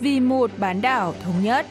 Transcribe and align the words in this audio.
vì 0.00 0.20
một 0.20 0.50
bán 0.58 0.82
đảo 0.82 1.14
thống 1.24 1.42
nhất. 1.42 1.66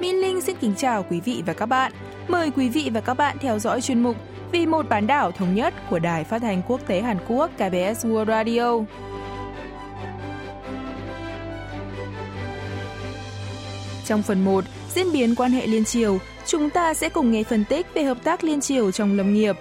Min 0.00 0.16
Linh 0.16 0.40
xin 0.40 0.56
kính 0.60 0.74
chào 0.76 1.04
quý 1.10 1.20
vị 1.20 1.42
và 1.46 1.52
các 1.52 1.66
bạn. 1.66 1.92
Mời 2.28 2.50
quý 2.50 2.68
vị 2.68 2.90
và 2.94 3.00
các 3.00 3.14
bạn 3.14 3.36
theo 3.40 3.58
dõi 3.58 3.80
chuyên 3.80 4.02
mục 4.02 4.16
Vì 4.52 4.66
một 4.66 4.88
bán 4.88 5.06
đảo 5.06 5.32
thống 5.32 5.54
nhất 5.54 5.74
của 5.90 5.98
Đài 5.98 6.24
Phát 6.24 6.42
thanh 6.42 6.62
Quốc 6.68 6.80
tế 6.86 7.00
Hàn 7.00 7.18
Quốc 7.28 7.50
KBS 7.54 8.06
World 8.06 8.26
Radio. 8.26 8.78
Trong 14.04 14.22
phần 14.22 14.44
1, 14.44 14.64
diễn 14.94 15.12
biến 15.12 15.34
quan 15.34 15.50
hệ 15.50 15.66
liên 15.66 15.84
triều, 15.84 16.18
chúng 16.46 16.70
ta 16.70 16.94
sẽ 16.94 17.08
cùng 17.08 17.30
nghe 17.30 17.42
phân 17.42 17.64
tích 17.64 17.86
về 17.94 18.04
hợp 18.04 18.18
tác 18.24 18.44
liên 18.44 18.60
triều 18.60 18.90
trong 18.90 19.16
lâm 19.16 19.34
nghiệp. 19.34 19.56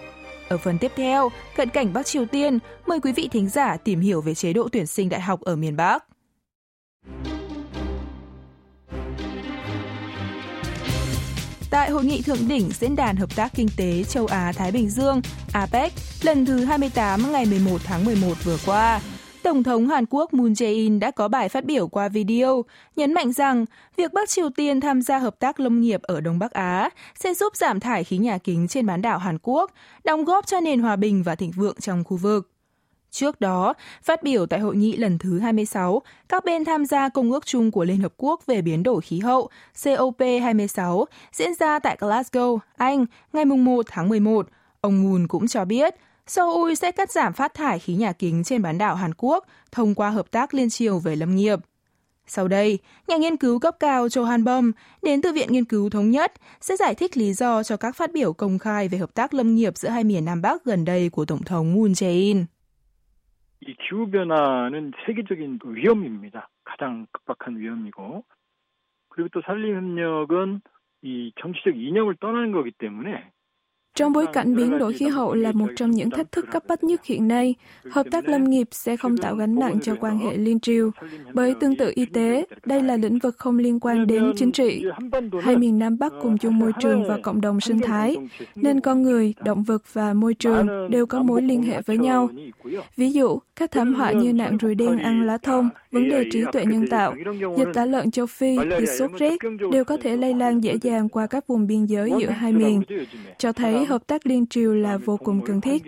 Ở 0.51 0.57
phần 0.57 0.77
tiếp 0.77 0.91
theo, 0.95 1.31
cận 1.55 1.69
cảnh 1.69 1.93
Bắc 1.93 2.05
Triều 2.05 2.25
Tiên, 2.25 2.59
mời 2.87 2.99
quý 2.99 3.11
vị 3.11 3.29
thính 3.31 3.49
giả 3.49 3.77
tìm 3.77 3.99
hiểu 3.99 4.21
về 4.21 4.35
chế 4.35 4.53
độ 4.53 4.69
tuyển 4.71 4.87
sinh 4.87 5.09
đại 5.09 5.21
học 5.21 5.41
ở 5.41 5.55
miền 5.55 5.75
Bắc. 5.77 6.03
Tại 11.69 11.89
hội 11.89 12.03
nghị 12.03 12.21
thượng 12.21 12.47
đỉnh 12.47 12.69
Diễn 12.79 12.95
đàn 12.95 13.15
Hợp 13.15 13.35
tác 13.35 13.51
Kinh 13.55 13.67
tế 13.77 14.03
Châu 14.03 14.25
Á-Thái 14.25 14.71
Bình 14.71 14.89
Dương 14.89 15.21
APEC 15.53 15.93
lần 16.21 16.45
thứ 16.45 16.63
28 16.63 17.31
ngày 17.31 17.45
11 17.45 17.81
tháng 17.83 18.05
11 18.05 18.33
vừa 18.43 18.57
qua, 18.65 19.01
Tổng 19.43 19.63
thống 19.63 19.87
Hàn 19.87 20.05
Quốc 20.09 20.33
Moon 20.33 20.51
Jae-in 20.53 20.99
đã 20.99 21.11
có 21.11 21.27
bài 21.27 21.49
phát 21.49 21.65
biểu 21.65 21.87
qua 21.87 22.09
video, 22.09 22.65
nhấn 22.95 23.13
mạnh 23.13 23.33
rằng 23.33 23.65
việc 23.97 24.13
Bắc 24.13 24.29
Triều 24.29 24.49
Tiên 24.49 24.81
tham 24.81 25.01
gia 25.01 25.17
hợp 25.17 25.39
tác 25.39 25.59
lâm 25.59 25.81
nghiệp 25.81 26.01
ở 26.01 26.21
Đông 26.21 26.39
Bắc 26.39 26.51
Á 26.51 26.89
sẽ 27.15 27.33
giúp 27.33 27.55
giảm 27.55 27.79
thải 27.79 28.03
khí 28.03 28.17
nhà 28.17 28.37
kính 28.37 28.67
trên 28.67 28.85
bán 28.85 29.01
đảo 29.01 29.17
Hàn 29.17 29.37
Quốc, 29.41 29.71
đóng 30.03 30.25
góp 30.25 30.47
cho 30.47 30.59
nền 30.59 30.79
hòa 30.79 30.95
bình 30.95 31.23
và 31.23 31.35
thịnh 31.35 31.51
vượng 31.51 31.75
trong 31.79 32.03
khu 32.03 32.17
vực. 32.17 32.49
Trước 33.11 33.41
đó, 33.41 33.73
phát 34.03 34.23
biểu 34.23 34.45
tại 34.45 34.59
hội 34.59 34.75
nghị 34.75 34.97
lần 34.97 35.17
thứ 35.17 35.39
26, 35.39 36.01
các 36.29 36.45
bên 36.45 36.65
tham 36.65 36.85
gia 36.85 37.09
Công 37.09 37.31
ước 37.31 37.45
chung 37.45 37.71
của 37.71 37.83
Liên 37.83 38.01
Hợp 38.01 38.13
Quốc 38.17 38.45
về 38.45 38.61
biến 38.61 38.83
đổi 38.83 39.01
khí 39.01 39.19
hậu 39.19 39.49
COP26 39.75 41.05
diễn 41.31 41.53
ra 41.59 41.79
tại 41.79 41.97
Glasgow, 41.99 42.57
Anh, 42.77 43.05
ngày 43.33 43.45
1 43.45 43.85
tháng 43.89 44.09
11, 44.09 44.47
ông 44.81 45.03
Moon 45.03 45.27
cũng 45.27 45.47
cho 45.47 45.65
biết 45.65 45.95
Seoul 46.30 46.74
sẽ 46.74 46.92
cắt 46.92 47.10
giảm 47.10 47.32
phát 47.32 47.54
thải 47.54 47.78
khí 47.78 47.94
nhà 47.94 48.12
kính 48.12 48.44
trên 48.44 48.62
bán 48.62 48.78
đảo 48.78 48.94
Hàn 48.94 49.10
Quốc 49.16 49.46
thông 49.72 49.94
qua 49.94 50.10
hợp 50.10 50.30
tác 50.30 50.54
liên 50.54 50.68
triều 50.70 50.98
về 50.98 51.16
lâm 51.16 51.36
nghiệp. 51.36 51.58
Sau 52.26 52.48
đây, 52.48 52.78
nhà 53.08 53.16
nghiên 53.16 53.36
cứu 53.36 53.58
cấp 53.58 53.76
cao 53.80 54.08
Cho 54.08 54.24
Han 54.24 54.44
Bom 54.44 54.72
đến 55.02 55.22
từ 55.22 55.32
Viện 55.32 55.48
Nghiên 55.52 55.64
cứu 55.64 55.90
Thống 55.90 56.10
nhất 56.10 56.32
sẽ 56.60 56.76
giải 56.76 56.94
thích 56.94 57.16
lý 57.16 57.32
do 57.32 57.62
cho 57.62 57.76
các 57.76 57.96
phát 57.96 58.12
biểu 58.12 58.32
công 58.32 58.58
khai 58.58 58.88
về 58.88 58.98
hợp 58.98 59.14
tác 59.14 59.34
lâm 59.34 59.54
nghiệp 59.54 59.76
giữa 59.76 59.88
hai 59.88 60.04
miền 60.04 60.24
Nam 60.24 60.42
Bắc 60.42 60.64
gần 60.64 60.84
đây 60.84 61.08
của 61.08 61.24
Tổng 61.24 61.44
thống 61.44 61.74
Moon 61.74 61.92
Jae-in. 61.92 62.46
이 63.60 63.74
기후변화는 63.74 64.92
세계적인 65.06 65.58
위험입니다. 65.64 66.48
가장 66.64 67.06
급박한 67.12 67.56
위험이고, 67.56 68.22
그리고 69.08 69.28
또 69.32 69.40
산림협력은 69.46 70.60
이 71.02 71.32
정치적 71.40 71.76
이념을 71.76 72.16
떠나는 72.20 72.52
거기 72.52 72.70
때문에 72.70 73.32
trong 73.95 74.13
bối 74.13 74.25
cảnh 74.33 74.55
biến 74.55 74.79
đổi 74.79 74.93
khí 74.93 75.07
hậu 75.07 75.33
là 75.33 75.51
một 75.51 75.67
trong 75.75 75.91
những 75.91 76.09
thách 76.09 76.31
thức 76.31 76.45
cấp 76.51 76.63
bách 76.67 76.83
nhất 76.83 77.05
hiện 77.05 77.27
nay, 77.27 77.55
hợp 77.91 78.05
tác 78.11 78.27
lâm 78.27 78.43
nghiệp 78.43 78.67
sẽ 78.71 78.97
không 78.97 79.17
tạo 79.17 79.35
gánh 79.35 79.55
nặng 79.55 79.79
cho 79.83 79.95
quan 79.99 80.19
hệ 80.19 80.37
liên 80.37 80.59
triều. 80.59 80.91
Bởi 81.33 81.53
tương 81.59 81.75
tự 81.75 81.91
y 81.95 82.05
tế, 82.05 82.45
đây 82.65 82.83
là 82.83 82.97
lĩnh 82.97 83.19
vực 83.19 83.37
không 83.37 83.57
liên 83.57 83.79
quan 83.79 84.07
đến 84.07 84.33
chính 84.37 84.51
trị. 84.51 84.85
Hai 85.41 85.57
miền 85.57 85.79
Nam 85.79 85.97
Bắc 85.99 86.13
cùng 86.21 86.37
chung 86.37 86.59
môi 86.59 86.71
trường 86.81 87.07
và 87.07 87.17
cộng 87.23 87.41
đồng 87.41 87.61
sinh 87.61 87.79
thái, 87.79 88.17
nên 88.55 88.79
con 88.79 89.01
người, 89.01 89.33
động 89.43 89.63
vật 89.63 89.83
và 89.93 90.13
môi 90.13 90.33
trường 90.33 90.67
đều 90.89 91.05
có 91.05 91.23
mối 91.23 91.41
liên 91.41 91.63
hệ 91.63 91.81
với 91.81 91.97
nhau. 91.97 92.29
Ví 92.97 93.11
dụ, 93.11 93.39
các 93.55 93.71
thảm 93.71 93.93
họa 93.93 94.11
như 94.11 94.33
nạn 94.33 94.57
ruồi 94.57 94.75
đen 94.75 94.97
ăn 94.97 95.27
lá 95.27 95.37
thông, 95.37 95.69
vấn 95.91 96.09
đề 96.09 96.25
trí 96.31 96.43
tuệ 96.51 96.65
nhân 96.65 96.87
tạo, 96.87 97.15
dịch 97.57 97.67
tả 97.73 97.85
lợn 97.85 98.11
châu 98.11 98.25
Phi, 98.25 98.57
dịch 98.79 98.89
sốt 98.99 99.11
rét 99.19 99.37
đều 99.71 99.83
có 99.83 99.97
thể 99.97 100.17
lây 100.17 100.33
lan 100.33 100.63
dễ 100.63 100.77
dàng 100.81 101.09
qua 101.09 101.27
các 101.27 101.47
vùng 101.47 101.67
biên 101.67 101.85
giới 101.85 102.11
giữa 102.19 102.29
hai 102.29 102.53
miền, 102.53 102.81
cho 103.37 103.51
thấy 103.51 103.80
hợp 103.88 104.06
tác 104.06 104.26
liên 104.26 104.46
triều 104.46 104.74
là 104.74 104.98
vô 104.98 105.16
cùng 105.16 105.40
cần 105.46 105.60
thiết. 105.60 105.82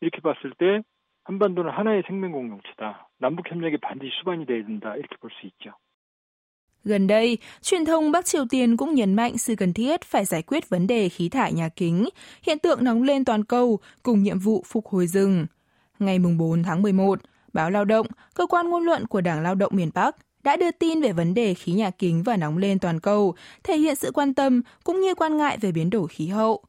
이렇게 0.00 0.20
봤을 0.22 0.52
때 0.58 0.82
한반도는 1.24 1.70
하나의 1.70 2.02
생명 2.06 2.32
공동체다. 2.32 3.08
남북 3.18 3.50
협력이 3.50 3.78
반드시 3.82 4.10
수반이 4.20 4.46
돼야 4.46 4.64
된다. 4.64 4.94
이렇게 4.96 5.16
볼 5.20 5.30
수 5.30 5.46
있죠. 5.46 5.72
Gần 6.84 7.06
đây, 7.06 7.38
truyền 7.62 7.84
thông 7.84 8.12
Bắc 8.12 8.24
Triều 8.24 8.44
Tiên 8.50 8.76
cũng 8.76 8.94
nhấn 8.94 9.14
mạnh 9.14 9.38
sự 9.38 9.54
cần 9.56 9.72
thiết 9.72 10.04
phải 10.04 10.24
giải 10.24 10.42
quyết 10.42 10.68
vấn 10.68 10.86
đề 10.86 11.08
khí 11.08 11.28
thải 11.28 11.52
nhà 11.52 11.68
kính, 11.68 12.08
hiện 12.42 12.58
tượng 12.58 12.84
nóng 12.84 13.02
lên 13.02 13.24
toàn 13.24 13.44
cầu 13.44 13.78
cùng 14.02 14.22
nhiệm 14.22 14.38
vụ 14.38 14.62
phục 14.66 14.86
hồi 14.86 15.06
rừng. 15.06 15.46
Ngày 15.98 16.18
4 16.38 16.62
tháng 16.62 16.82
11, 16.82 17.20
báo 17.52 17.70
Lao 17.70 17.84
động, 17.84 18.06
cơ 18.34 18.46
quan 18.46 18.70
ngôn 18.70 18.82
luận 18.82 19.06
của 19.06 19.20
Đảng 19.20 19.42
Lao 19.42 19.54
động 19.54 19.72
miền 19.74 19.90
Bắc, 19.94 20.16
đã 20.44 20.56
đưa 20.56 20.70
tin 20.70 21.00
về 21.00 21.12
vấn 21.12 21.34
đề 21.34 21.54
khí 21.54 21.72
nhà 21.72 21.90
kính 21.90 22.22
và 22.22 22.36
nóng 22.36 22.58
lên 22.58 22.78
toàn 22.78 23.00
cầu, 23.00 23.34
thể 23.64 23.76
hiện 23.76 23.96
sự 23.96 24.12
quan 24.12 24.34
tâm 24.34 24.62
cũng 24.84 25.00
như 25.00 25.14
quan 25.14 25.36
ngại 25.36 25.58
về 25.60 25.72
biến 25.72 25.90
đổi 25.90 26.08
khí 26.08 26.26
hậu. 26.26 26.64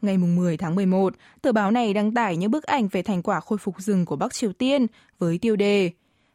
Ngày 0.00 0.18
10 0.18 0.56
tháng 0.56 0.74
11, 0.74 1.14
tờ 1.42 1.52
báo 1.52 1.70
này 1.70 1.94
đăng 1.94 2.14
tải 2.14 2.36
những 2.36 2.50
bức 2.50 2.64
ảnh 2.64 2.88
về 2.88 3.02
thành 3.02 3.22
quả 3.22 3.40
khôi 3.40 3.58
phục 3.58 3.80
rừng 3.80 4.04
của 4.04 4.16
Bắc 4.16 4.34
Triều 4.34 4.52
Tiên 4.52 4.86
với 5.18 5.38
tiêu 5.38 5.56
đề 5.56 5.90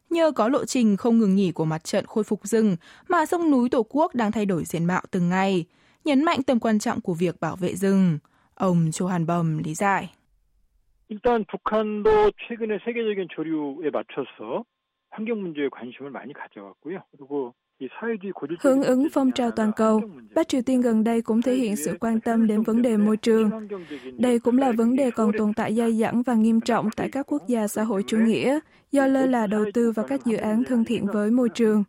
Nhờ 0.09 0.31
có 0.31 0.47
lộ 0.47 0.65
trình 0.65 0.97
không 0.97 1.19
ngừng 1.19 1.35
nghỉ 1.35 1.51
của 1.51 1.65
mặt 1.65 1.83
trận 1.83 2.05
khôi 2.05 2.23
phục 2.23 2.47
rừng 2.47 2.75
mà 3.09 3.25
sông 3.25 3.51
núi 3.51 3.69
Tổ 3.69 3.85
quốc 3.89 4.15
đang 4.15 4.31
thay 4.31 4.45
đổi 4.45 4.63
diện 4.65 4.85
mạo 4.85 5.01
từng 5.11 5.29
ngày, 5.29 5.65
nhấn 6.05 6.23
mạnh 6.23 6.43
tầm 6.43 6.59
quan 6.59 6.79
trọng 6.79 7.01
của 7.01 7.13
việc 7.13 7.39
bảo 7.39 7.55
vệ 7.55 7.75
rừng. 7.75 8.19
Ông 8.55 8.89
Cho 8.91 9.07
Han 9.07 9.25
Bom 9.25 9.57
lý 9.57 9.73
giải. 9.73 10.09
일단 11.07 11.45
북한도 11.45 12.31
최근에 12.47 12.79
세계적인 12.83 13.27
조류에 13.29 13.91
맞춰서 13.93 14.65
환경 15.09 15.41
문제에 15.41 15.69
관심을 15.69 16.11
많이 16.11 16.33
가져왔고요. 16.33 17.03
그리고 17.11 17.53
Hướng 18.61 18.83
ứng 18.83 19.07
phong 19.13 19.31
trào 19.31 19.51
toàn 19.51 19.71
cầu, 19.75 20.01
Bắc 20.35 20.47
Triều 20.47 20.61
Tiên 20.61 20.81
gần 20.81 21.03
đây 21.03 21.21
cũng 21.21 21.41
thể 21.41 21.55
hiện 21.55 21.75
sự 21.75 21.97
quan 21.99 22.19
tâm 22.19 22.47
đến 22.47 22.63
vấn 22.63 22.81
đề 22.81 22.97
môi 22.97 23.17
trường. 23.17 23.49
Đây 24.17 24.39
cũng 24.39 24.57
là 24.57 24.71
vấn 24.71 24.95
đề 24.95 25.11
còn 25.11 25.31
tồn 25.37 25.53
tại 25.53 25.75
dai 25.75 25.93
dẳng 25.93 26.23
và 26.23 26.33
nghiêm 26.33 26.61
trọng 26.61 26.89
tại 26.95 27.09
các 27.11 27.25
quốc 27.27 27.47
gia 27.47 27.67
xã 27.67 27.83
hội 27.83 28.03
chủ 28.07 28.17
nghĩa 28.17 28.59
do 28.91 29.07
lơ 29.07 29.25
là 29.25 29.47
đầu 29.47 29.65
tư 29.73 29.91
vào 29.91 30.05
các 30.09 30.25
dự 30.25 30.37
án 30.37 30.63
thân 30.63 30.85
thiện 30.85 31.05
với 31.05 31.31
môi 31.31 31.49
trường. 31.49 31.83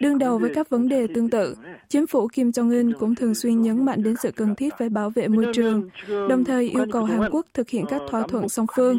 Đương 0.00 0.18
đầu 0.18 0.38
với 0.38 0.50
các 0.54 0.70
vấn 0.70 0.88
đề 0.88 1.06
tương 1.14 1.30
tự, 1.30 1.54
chính 1.88 2.06
phủ 2.06 2.28
Kim 2.32 2.48
Jong-un 2.48 2.92
cũng 2.98 3.14
thường 3.14 3.34
xuyên 3.34 3.62
nhấn 3.62 3.84
mạnh 3.84 4.02
đến 4.02 4.16
sự 4.16 4.30
cần 4.36 4.54
thiết 4.54 4.74
phải 4.78 4.88
bảo 4.88 5.10
vệ 5.10 5.28
môi 5.28 5.46
trường, 5.52 5.88
đồng 6.28 6.44
thời 6.44 6.68
yêu 6.68 6.86
cầu 6.92 7.04
Hàn 7.04 7.30
Quốc 7.30 7.46
thực 7.54 7.68
hiện 7.68 7.84
các 7.88 8.02
thỏa 8.10 8.22
thuận 8.22 8.48
song 8.48 8.66
phương. 8.76 8.98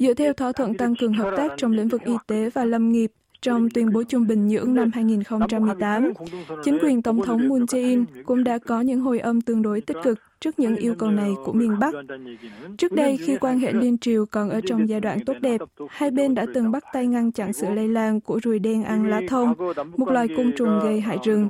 Dựa 0.00 0.14
theo 0.14 0.32
thỏa 0.32 0.52
thuận 0.52 0.74
tăng 0.74 0.94
cường 0.96 1.12
hợp 1.12 1.34
tác 1.36 1.52
trong 1.56 1.72
lĩnh 1.72 1.88
vực 1.88 2.02
y 2.04 2.14
tế 2.26 2.50
và 2.50 2.64
lâm 2.64 2.92
nghiệp, 2.92 3.12
trong 3.42 3.70
tuyên 3.70 3.92
bố 3.92 4.02
chung 4.02 4.26
Bình 4.26 4.48
Nhưỡng 4.48 4.74
năm 4.74 4.90
2018, 4.94 6.12
chính 6.64 6.78
quyền 6.82 7.02
Tổng 7.02 7.22
thống 7.22 7.48
Moon 7.48 7.64
Jae-in 7.64 8.04
cũng 8.24 8.44
đã 8.44 8.58
có 8.58 8.80
những 8.80 9.00
hồi 9.00 9.18
âm 9.18 9.40
tương 9.40 9.62
đối 9.62 9.80
tích 9.80 9.96
cực 10.02 10.18
trước 10.40 10.58
những 10.58 10.76
yêu 10.76 10.94
cầu 10.98 11.10
này 11.10 11.30
của 11.44 11.52
miền 11.52 11.78
Bắc. 11.80 11.94
Trước 12.78 12.92
đây, 12.92 13.16
khi 13.16 13.36
quan 13.36 13.58
hệ 13.58 13.72
liên 13.72 13.98
triều 13.98 14.26
còn 14.26 14.50
ở 14.50 14.60
trong 14.66 14.88
giai 14.88 15.00
đoạn 15.00 15.24
tốt 15.24 15.36
đẹp, 15.40 15.60
hai 15.88 16.10
bên 16.10 16.34
đã 16.34 16.46
từng 16.54 16.70
bắt 16.70 16.84
tay 16.92 17.06
ngăn 17.06 17.32
chặn 17.32 17.52
sự 17.52 17.66
lây 17.70 17.88
lan 17.88 18.20
của 18.20 18.40
ruồi 18.42 18.58
đen 18.58 18.84
ăn 18.84 19.10
lá 19.10 19.20
thông, 19.28 19.54
một 19.96 20.08
loài 20.08 20.28
côn 20.36 20.52
trùng 20.56 20.80
gây 20.82 21.00
hại 21.00 21.18
rừng. 21.24 21.48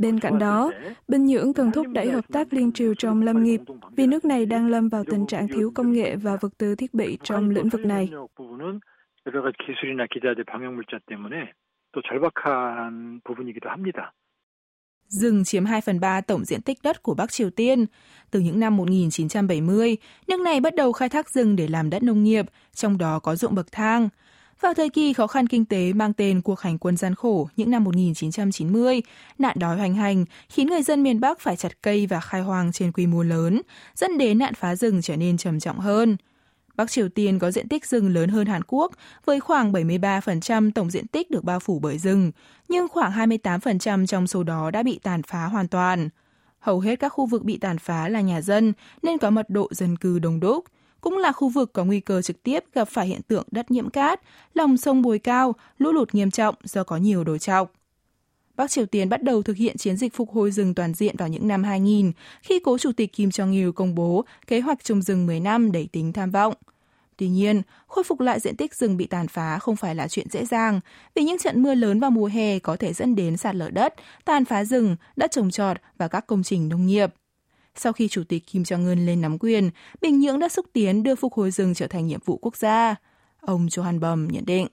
Bên 0.00 0.20
cạnh 0.20 0.38
đó, 0.38 0.72
Bình 1.08 1.26
Nhưỡng 1.26 1.52
cần 1.52 1.72
thúc 1.72 1.86
đẩy 1.88 2.10
hợp 2.10 2.24
tác 2.32 2.52
liên 2.52 2.72
triều 2.72 2.94
trong 2.94 3.22
lâm 3.22 3.42
nghiệp, 3.42 3.60
vì 3.96 4.06
nước 4.06 4.24
này 4.24 4.46
đang 4.46 4.68
lâm 4.68 4.88
vào 4.88 5.04
tình 5.04 5.26
trạng 5.26 5.48
thiếu 5.48 5.72
công 5.74 5.92
nghệ 5.92 6.16
và 6.16 6.36
vật 6.40 6.58
tư 6.58 6.74
thiết 6.74 6.94
bị 6.94 7.18
trong 7.22 7.50
lĩnh 7.50 7.68
vực 7.68 7.84
này. 7.84 8.08
Rừng 15.08 15.44
chiếm 15.44 15.64
2 15.64 15.80
phần 15.80 16.00
3 16.00 16.20
tổng 16.20 16.44
diện 16.44 16.62
tích 16.62 16.78
đất 16.82 17.02
của 17.02 17.14
Bắc 17.14 17.32
Triều 17.32 17.50
Tiên. 17.50 17.86
Từ 18.30 18.40
những 18.40 18.60
năm 18.60 18.76
1970, 18.76 19.96
nước 20.28 20.40
này 20.40 20.60
bắt 20.60 20.74
đầu 20.74 20.92
khai 20.92 21.08
thác 21.08 21.30
rừng 21.30 21.56
để 21.56 21.68
làm 21.68 21.90
đất 21.90 22.02
nông 22.02 22.24
nghiệp, 22.24 22.46
trong 22.72 22.98
đó 22.98 23.18
có 23.18 23.36
ruộng 23.36 23.54
bậc 23.54 23.72
thang. 23.72 24.08
Vào 24.60 24.74
thời 24.74 24.88
kỳ 24.88 25.12
khó 25.12 25.26
khăn 25.26 25.46
kinh 25.46 25.64
tế 25.64 25.92
mang 25.92 26.12
tên 26.12 26.40
cuộc 26.40 26.60
hành 26.60 26.78
quân 26.78 26.96
gian 26.96 27.14
khổ 27.14 27.48
những 27.56 27.70
năm 27.70 27.84
1990, 27.84 29.02
nạn 29.38 29.56
đói 29.58 29.76
hoành 29.76 29.94
hành 29.94 30.24
khiến 30.48 30.66
người 30.66 30.82
dân 30.82 31.02
miền 31.02 31.20
Bắc 31.20 31.40
phải 31.40 31.56
chặt 31.56 31.82
cây 31.82 32.06
và 32.06 32.20
khai 32.20 32.40
hoang 32.40 32.72
trên 32.72 32.92
quy 32.92 33.06
mô 33.06 33.22
lớn, 33.22 33.62
dẫn 33.94 34.18
đến 34.18 34.38
nạn 34.38 34.54
phá 34.54 34.76
rừng 34.76 35.02
trở 35.02 35.16
nên 35.16 35.36
trầm 35.36 35.60
trọng 35.60 35.78
hơn. 35.78 36.16
Bắc 36.76 36.90
Triều 36.90 37.08
Tiên 37.08 37.38
có 37.38 37.50
diện 37.50 37.68
tích 37.68 37.86
rừng 37.86 38.14
lớn 38.14 38.28
hơn 38.28 38.46
Hàn 38.46 38.62
Quốc, 38.66 38.92
với 39.24 39.40
khoảng 39.40 39.72
73% 39.72 40.70
tổng 40.74 40.90
diện 40.90 41.06
tích 41.06 41.30
được 41.30 41.44
bao 41.44 41.60
phủ 41.60 41.78
bởi 41.78 41.98
rừng, 41.98 42.32
nhưng 42.68 42.88
khoảng 42.88 43.12
28% 43.12 44.06
trong 44.06 44.26
số 44.26 44.42
đó 44.42 44.70
đã 44.70 44.82
bị 44.82 45.00
tàn 45.02 45.22
phá 45.22 45.44
hoàn 45.44 45.68
toàn. 45.68 46.08
Hầu 46.58 46.80
hết 46.80 47.00
các 47.00 47.08
khu 47.08 47.26
vực 47.26 47.44
bị 47.44 47.58
tàn 47.58 47.78
phá 47.78 48.08
là 48.08 48.20
nhà 48.20 48.40
dân, 48.40 48.72
nên 49.02 49.18
có 49.18 49.30
mật 49.30 49.50
độ 49.50 49.68
dân 49.70 49.96
cư 49.96 50.18
đông 50.18 50.40
đúc. 50.40 50.64
Cũng 51.00 51.18
là 51.18 51.32
khu 51.32 51.48
vực 51.48 51.72
có 51.72 51.84
nguy 51.84 52.00
cơ 52.00 52.22
trực 52.22 52.42
tiếp 52.42 52.64
gặp 52.74 52.88
phải 52.88 53.06
hiện 53.06 53.22
tượng 53.22 53.46
đất 53.50 53.70
nhiễm 53.70 53.90
cát, 53.90 54.20
lòng 54.54 54.76
sông 54.76 55.02
bồi 55.02 55.18
cao, 55.18 55.54
lũ 55.78 55.92
lụt 55.92 56.14
nghiêm 56.14 56.30
trọng 56.30 56.54
do 56.64 56.84
có 56.84 56.96
nhiều 56.96 57.24
đồi 57.24 57.38
trọc. 57.38 57.72
Bắc 58.56 58.70
Triều 58.70 58.86
Tiên 58.86 59.08
bắt 59.08 59.22
đầu 59.22 59.42
thực 59.42 59.56
hiện 59.56 59.76
chiến 59.76 59.96
dịch 59.96 60.14
phục 60.14 60.30
hồi 60.30 60.50
rừng 60.50 60.74
toàn 60.74 60.94
diện 60.94 61.16
vào 61.16 61.28
những 61.28 61.48
năm 61.48 61.62
2000, 61.62 62.12
khi 62.42 62.60
cố 62.64 62.78
chủ 62.78 62.92
tịch 62.92 63.12
Kim 63.12 63.28
Jong-il 63.28 63.72
công 63.72 63.94
bố 63.94 64.24
kế 64.46 64.60
hoạch 64.60 64.84
trồng 64.84 65.02
rừng 65.02 65.26
10 65.26 65.40
năm 65.40 65.72
đầy 65.72 65.88
tính 65.92 66.12
tham 66.12 66.30
vọng. 66.30 66.54
Tuy 67.16 67.28
nhiên, 67.28 67.62
khôi 67.86 68.04
phục 68.04 68.20
lại 68.20 68.40
diện 68.40 68.56
tích 68.56 68.74
rừng 68.74 68.96
bị 68.96 69.06
tàn 69.06 69.28
phá 69.28 69.58
không 69.58 69.76
phải 69.76 69.94
là 69.94 70.08
chuyện 70.08 70.26
dễ 70.30 70.44
dàng, 70.44 70.80
vì 71.14 71.22
những 71.22 71.38
trận 71.38 71.62
mưa 71.62 71.74
lớn 71.74 72.00
vào 72.00 72.10
mùa 72.10 72.26
hè 72.26 72.58
có 72.58 72.76
thể 72.76 72.92
dẫn 72.92 73.16
đến 73.16 73.36
sạt 73.36 73.54
lở 73.54 73.70
đất, 73.70 73.94
tàn 74.24 74.44
phá 74.44 74.64
rừng, 74.64 74.96
đất 75.16 75.30
trồng 75.30 75.50
trọt 75.50 75.76
và 75.98 76.08
các 76.08 76.26
công 76.26 76.42
trình 76.42 76.68
nông 76.68 76.86
nghiệp. 76.86 77.14
Sau 77.75 77.93
khi 77.93 78.07
Chủ 78.07 78.23
tịch 78.29 78.43
Kim 78.47 78.61
Jong-un 78.61 79.05
lên 79.05 79.21
nắm 79.21 79.37
quyền, 79.39 79.69
Bình 80.01 80.19
Nhưỡng 80.19 80.39
đã 80.39 80.49
xúc 80.49 80.65
tiến 80.73 81.03
đưa 81.03 81.15
phục 81.15 81.33
hồi 81.33 81.51
rừng 81.51 81.73
trở 81.73 81.87
thành 81.87 82.07
nhiệm 82.07 82.19
vụ 82.25 82.37
quốc 82.37 82.55
gia. 82.55 82.95
Ông 83.41 83.65
Johan 83.65 83.99
Bum 83.99 84.27
nhận 84.27 84.45
định. 84.45 84.67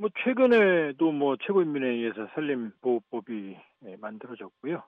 뭐 0.00 0.08
최근에도 0.24 1.12
뭐 1.12 1.36
최고인민회의에서 1.44 2.26
산림보호법이 2.34 3.54
만들어졌고요. 4.00 4.80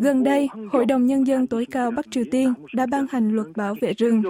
Gần 0.00 0.22
đây, 0.22 0.48
Hội 0.72 0.86
đồng 0.86 1.06
Nhân 1.06 1.26
dân 1.26 1.46
tối 1.46 1.66
cao 1.70 1.90
Bắc 1.90 2.06
Triều 2.10 2.24
Tiên 2.30 2.54
đã 2.74 2.86
ban 2.86 3.06
hành 3.10 3.30
luật 3.30 3.46
bảo 3.56 3.74
vệ 3.80 3.92
rừng. 3.92 4.22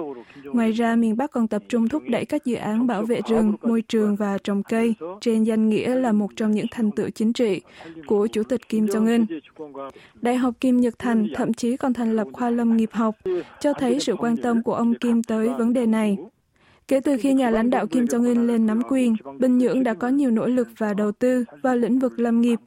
Ngoài 0.43 0.71
ra, 0.71 0.95
miền 0.95 1.17
Bắc 1.17 1.31
còn 1.31 1.47
tập 1.47 1.61
trung 1.69 1.87
thúc 1.87 2.03
đẩy 2.09 2.25
các 2.25 2.45
dự 2.45 2.55
án 2.55 2.87
bảo 2.87 3.03
vệ 3.05 3.21
rừng, 3.29 3.55
môi 3.61 3.81
trường 3.81 4.15
và 4.15 4.37
trồng 4.43 4.63
cây, 4.63 4.95
trên 5.21 5.43
danh 5.43 5.69
nghĩa 5.69 5.95
là 5.95 6.11
một 6.11 6.27
trong 6.35 6.51
những 6.51 6.65
thành 6.71 6.91
tựu 6.91 7.09
chính 7.09 7.33
trị 7.33 7.61
của 8.07 8.27
Chủ 8.27 8.43
tịch 8.43 8.69
Kim 8.69 8.85
Jong-un. 8.85 9.25
Đại 10.14 10.36
học 10.36 10.54
Kim 10.60 10.76
Nhật 10.76 10.94
Thành 10.98 11.26
thậm 11.34 11.52
chí 11.52 11.76
còn 11.76 11.92
thành 11.92 12.16
lập 12.16 12.28
khoa 12.32 12.50
lâm 12.50 12.76
nghiệp 12.76 12.90
học, 12.92 13.14
cho 13.60 13.72
thấy 13.72 14.00
sự 14.00 14.16
quan 14.18 14.36
tâm 14.36 14.62
của 14.62 14.74
ông 14.74 14.94
Kim 14.94 15.22
tới 15.22 15.48
vấn 15.58 15.72
đề 15.72 15.86
này. 15.86 16.16
Kể 16.88 17.00
từ 17.00 17.16
khi 17.20 17.34
nhà 17.34 17.50
lãnh 17.50 17.70
đạo 17.70 17.86
Kim 17.86 18.04
Jong-un 18.04 18.46
lên 18.46 18.66
nắm 18.66 18.82
quyền, 18.90 19.14
Bình 19.38 19.58
Nhưỡng 19.58 19.84
đã 19.84 19.94
có 19.94 20.08
nhiều 20.08 20.30
nỗ 20.30 20.46
lực 20.46 20.68
và 20.78 20.94
đầu 20.94 21.12
tư 21.12 21.44
vào 21.62 21.76
lĩnh 21.76 21.98
vực 21.98 22.18
lâm 22.18 22.40
nghiệp, 22.40 22.58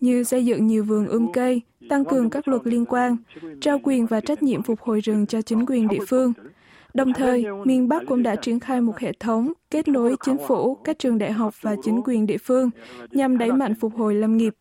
như 0.00 0.24
xây 0.24 0.44
dựng 0.44 0.66
nhiều 0.66 0.84
vườn 0.84 1.06
ươm 1.06 1.32
cây, 1.32 1.60
tăng 1.88 2.04
cường 2.04 2.30
các 2.30 2.48
luật 2.48 2.62
liên 2.64 2.84
quan, 2.84 3.16
trao 3.60 3.80
quyền 3.82 4.06
và 4.06 4.20
trách 4.20 4.42
nhiệm 4.42 4.62
phục 4.62 4.80
hồi 4.80 5.00
rừng 5.00 5.26
cho 5.26 5.42
chính 5.42 5.66
quyền 5.66 5.88
địa 5.88 6.04
phương. 6.08 6.32
Đồng 6.94 7.12
thời, 7.12 7.44
miền 7.64 7.88
Bắc 7.88 8.02
cũng 8.06 8.22
đã 8.22 8.36
triển 8.36 8.60
khai 8.60 8.80
một 8.80 8.98
hệ 8.98 9.12
thống 9.20 9.52
kết 9.70 9.88
nối 9.88 10.16
chính 10.24 10.36
phủ, 10.48 10.74
các 10.74 10.98
trường 10.98 11.18
đại 11.18 11.32
học 11.32 11.54
và 11.60 11.76
chính 11.82 12.00
quyền 12.04 12.26
địa 12.26 12.38
phương 12.38 12.70
nhằm 13.10 13.38
đẩy 13.38 13.52
mạnh 13.52 13.74
phục 13.80 13.94
hồi 13.94 14.14
lâm 14.14 14.36
nghiệp. 14.36 14.54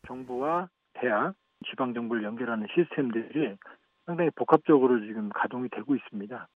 상당히 4.11 4.31
복합적으로 4.35 5.01
지금 5.07 5.31
가동이 5.31 5.69
되고 5.69 5.95
있습니다. 5.95 6.49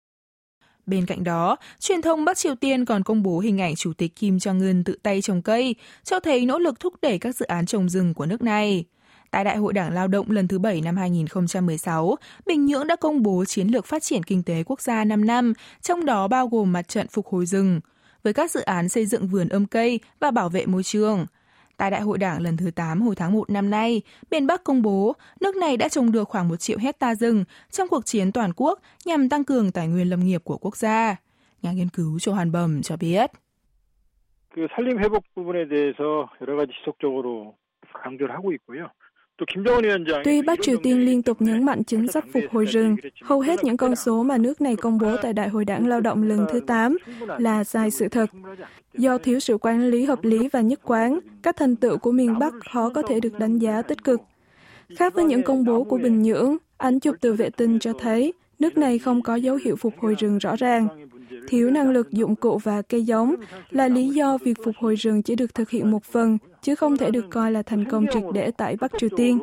Bên 0.87 1.07
cạnh 1.07 1.25
đó, 1.25 1.57
truyền 1.79 2.03
thông 2.03 2.25
Bắc 2.25 2.37
Triều 2.37 2.55
Tiên 2.55 2.85
còn 2.85 3.03
công 3.03 3.23
bố 3.23 3.39
hình 3.39 3.61
ảnh 3.61 3.75
Chủ 3.75 3.93
tịch 3.93 4.17
Kim 4.17 4.37
Jong-un 4.37 4.83
tự 4.85 4.97
tay 5.03 5.21
trồng 5.21 5.43
cây, 5.43 5.75
cho 6.03 6.21
thấy 6.21 6.47
nỗ 6.47 6.59
lực 6.59 6.81
thúc 6.81 6.95
đẩy 7.03 7.19
các 7.19 7.37
dự 7.37 7.47
án 7.47 7.67
trồng 7.67 7.89
rừng 7.89 8.15
của 8.15 8.27
nước 8.27 8.43
này. 8.43 8.85
Tại 9.31 9.45
Đại 9.45 9.57
hội 9.57 9.73
Đảng 9.73 9.93
Lao 9.93 10.09
động 10.09 10.31
lần 10.31 10.49
thứ 10.49 10.59
7 10.59 10.81
năm 10.81 10.97
2016, 10.97 12.17
Bình 12.47 12.67
Nhưỡng 12.67 12.87
đã 12.87 12.97
công 12.97 13.23
bố 13.23 13.45
chiến 13.45 13.69
lược 13.69 13.87
phát 13.87 14.03
triển 14.03 14.23
kinh 14.23 14.43
tế 14.43 14.63
quốc 14.67 14.81
gia 14.81 15.05
5 15.05 15.25
năm, 15.25 15.53
trong 15.81 16.05
đó 16.05 16.29
bao 16.29 16.49
gồm 16.49 16.73
mặt 16.73 16.89
trận 16.89 17.07
phục 17.09 17.27
hồi 17.27 17.47
rừng, 17.47 17.81
với 18.23 18.33
các 18.33 18.51
dự 18.51 18.61
án 18.61 18.89
xây 18.89 19.07
dựng 19.07 19.27
vườn 19.27 19.49
ươm 19.49 19.67
cây 19.67 20.01
và 20.21 20.31
bảo 20.31 20.49
vệ 20.49 20.67
môi 20.67 20.83
trường – 20.83 21.36
Tại 21.77 21.91
Đại 21.91 22.01
hội 22.01 22.19
Đảng 22.19 22.43
lần 22.43 22.57
thứ 22.57 22.71
8 22.71 23.03
hồi 23.03 23.15
tháng 23.17 23.33
1 23.33 23.51
năm 23.51 23.71
nay, 23.71 24.03
miền 24.31 24.47
Bắc 24.47 24.65
công 24.65 24.83
bố 24.83 25.15
nước 25.41 25.57
này 25.57 25.77
đã 25.77 25.89
trồng 25.89 26.13
được 26.13 26.29
khoảng 26.29 26.49
1 26.49 26.57
triệu 26.57 26.79
hecta 26.79 27.15
rừng 27.15 27.45
trong 27.71 27.89
cuộc 27.89 28.07
chiến 28.07 28.33
toàn 28.33 28.53
quốc 28.57 28.81
nhằm 29.05 29.29
tăng 29.29 29.45
cường 29.45 29.73
tài 29.73 29.89
nguyên 29.89 30.11
lâm 30.11 30.21
nghiệp 30.21 30.41
của 30.45 30.57
quốc 30.57 30.77
gia. 30.77 31.17
Nhà 31.63 31.73
nghiên 31.73 31.89
cứu 31.89 32.19
Châu 32.19 32.35
Hàn 32.35 32.53
Bầm 32.53 32.83
cho 32.83 32.97
biết. 32.97 33.31
그 34.55 34.69
산림 34.77 34.99
회복 34.99 35.25
부분에 35.35 35.67
대해서 35.67 36.29
여러 36.43 36.57
가지 36.57 36.73
지속적으로 36.79 37.57
강조를 37.95 38.35
하고 38.35 38.53
있고요. 38.53 38.91
Tuy 40.24 40.42
Bắc 40.42 40.60
Triều 40.62 40.78
Tiên 40.78 41.06
liên 41.06 41.22
tục 41.22 41.42
nhấn 41.42 41.66
mạnh 41.66 41.84
chính 41.84 42.08
sách 42.08 42.26
phục 42.34 42.44
hồi 42.52 42.66
rừng, 42.66 42.96
hầu 43.22 43.40
hết 43.40 43.64
những 43.64 43.78
con 43.78 43.96
số 43.96 44.24
mà 44.24 44.38
nước 44.38 44.62
này 44.62 44.76
công 44.76 44.98
bố 44.98 45.18
tại 45.22 45.34
Đại 45.34 45.50
hội 45.50 45.66
đảng 45.66 45.88
lao 45.88 46.02
động 46.02 46.24
lần 46.24 46.46
thứ 46.52 46.60
8 46.60 46.98
là 47.38 47.64
sai 47.64 47.92
sự 47.92 48.08
thật. 48.08 48.30
Do 48.94 49.18
thiếu 49.18 49.40
sự 49.40 49.58
quản 49.58 49.88
lý 49.88 50.06
hợp 50.06 50.24
lý 50.24 50.48
và 50.48 50.62
nhất 50.62 50.80
quán, 50.84 51.20
các 51.44 51.56
thành 51.56 51.76
tựu 51.76 51.98
của 51.98 52.12
miền 52.12 52.40
Bắc 52.40 52.54
khó 52.72 52.90
có 52.90 53.02
thể 53.02 53.20
được 53.20 53.40
đánh 53.40 53.58
giá 53.58 53.82
tích 53.82 54.04
cực. 54.04 54.22
Khác 54.96 55.14
với 55.14 55.24
những 55.24 55.44
công 55.44 55.66
bố 55.66 55.84
của 55.84 55.98
Bình 55.98 56.22
Nhưỡng, 56.22 56.58
ảnh 56.78 57.00
chụp 57.00 57.16
từ 57.22 57.34
vệ 57.34 57.50
tinh 57.50 57.80
cho 57.80 57.94
thấy 58.00 58.34
nước 58.60 58.78
này 58.78 59.00
không 59.00 59.22
có 59.22 59.36
dấu 59.36 59.58
hiệu 59.64 59.76
phục 59.76 59.94
hồi 60.00 60.16
rừng 60.16 60.38
rõ 60.38 60.56
ràng. 60.56 60.88
Thiếu 61.48 61.72
năng 61.72 61.90
lực 61.90 62.12
dụng 62.12 62.36
cụ 62.36 62.58
và 62.64 62.82
cây 62.82 63.04
giống 63.04 63.36
là 63.70 63.88
lý 63.88 64.10
do 64.10 64.38
việc 64.38 64.58
phục 64.64 64.76
hồi 64.78 64.96
rừng 64.96 65.22
chỉ 65.22 65.36
được 65.36 65.54
thực 65.54 65.70
hiện 65.70 65.92
một 65.92 66.04
phần, 66.04 66.38
chứ 66.62 66.76
không 66.76 66.98
thể 66.98 67.12
được 67.12 67.26
coi 67.30 67.52
là 67.52 67.62
thành 67.62 67.86
công 67.86 68.06
triệt 68.14 68.24
để 68.34 68.52
tại 68.52 68.78
Bắc 68.80 68.92
Triều 69.00 69.10
Tiên. 69.18 69.40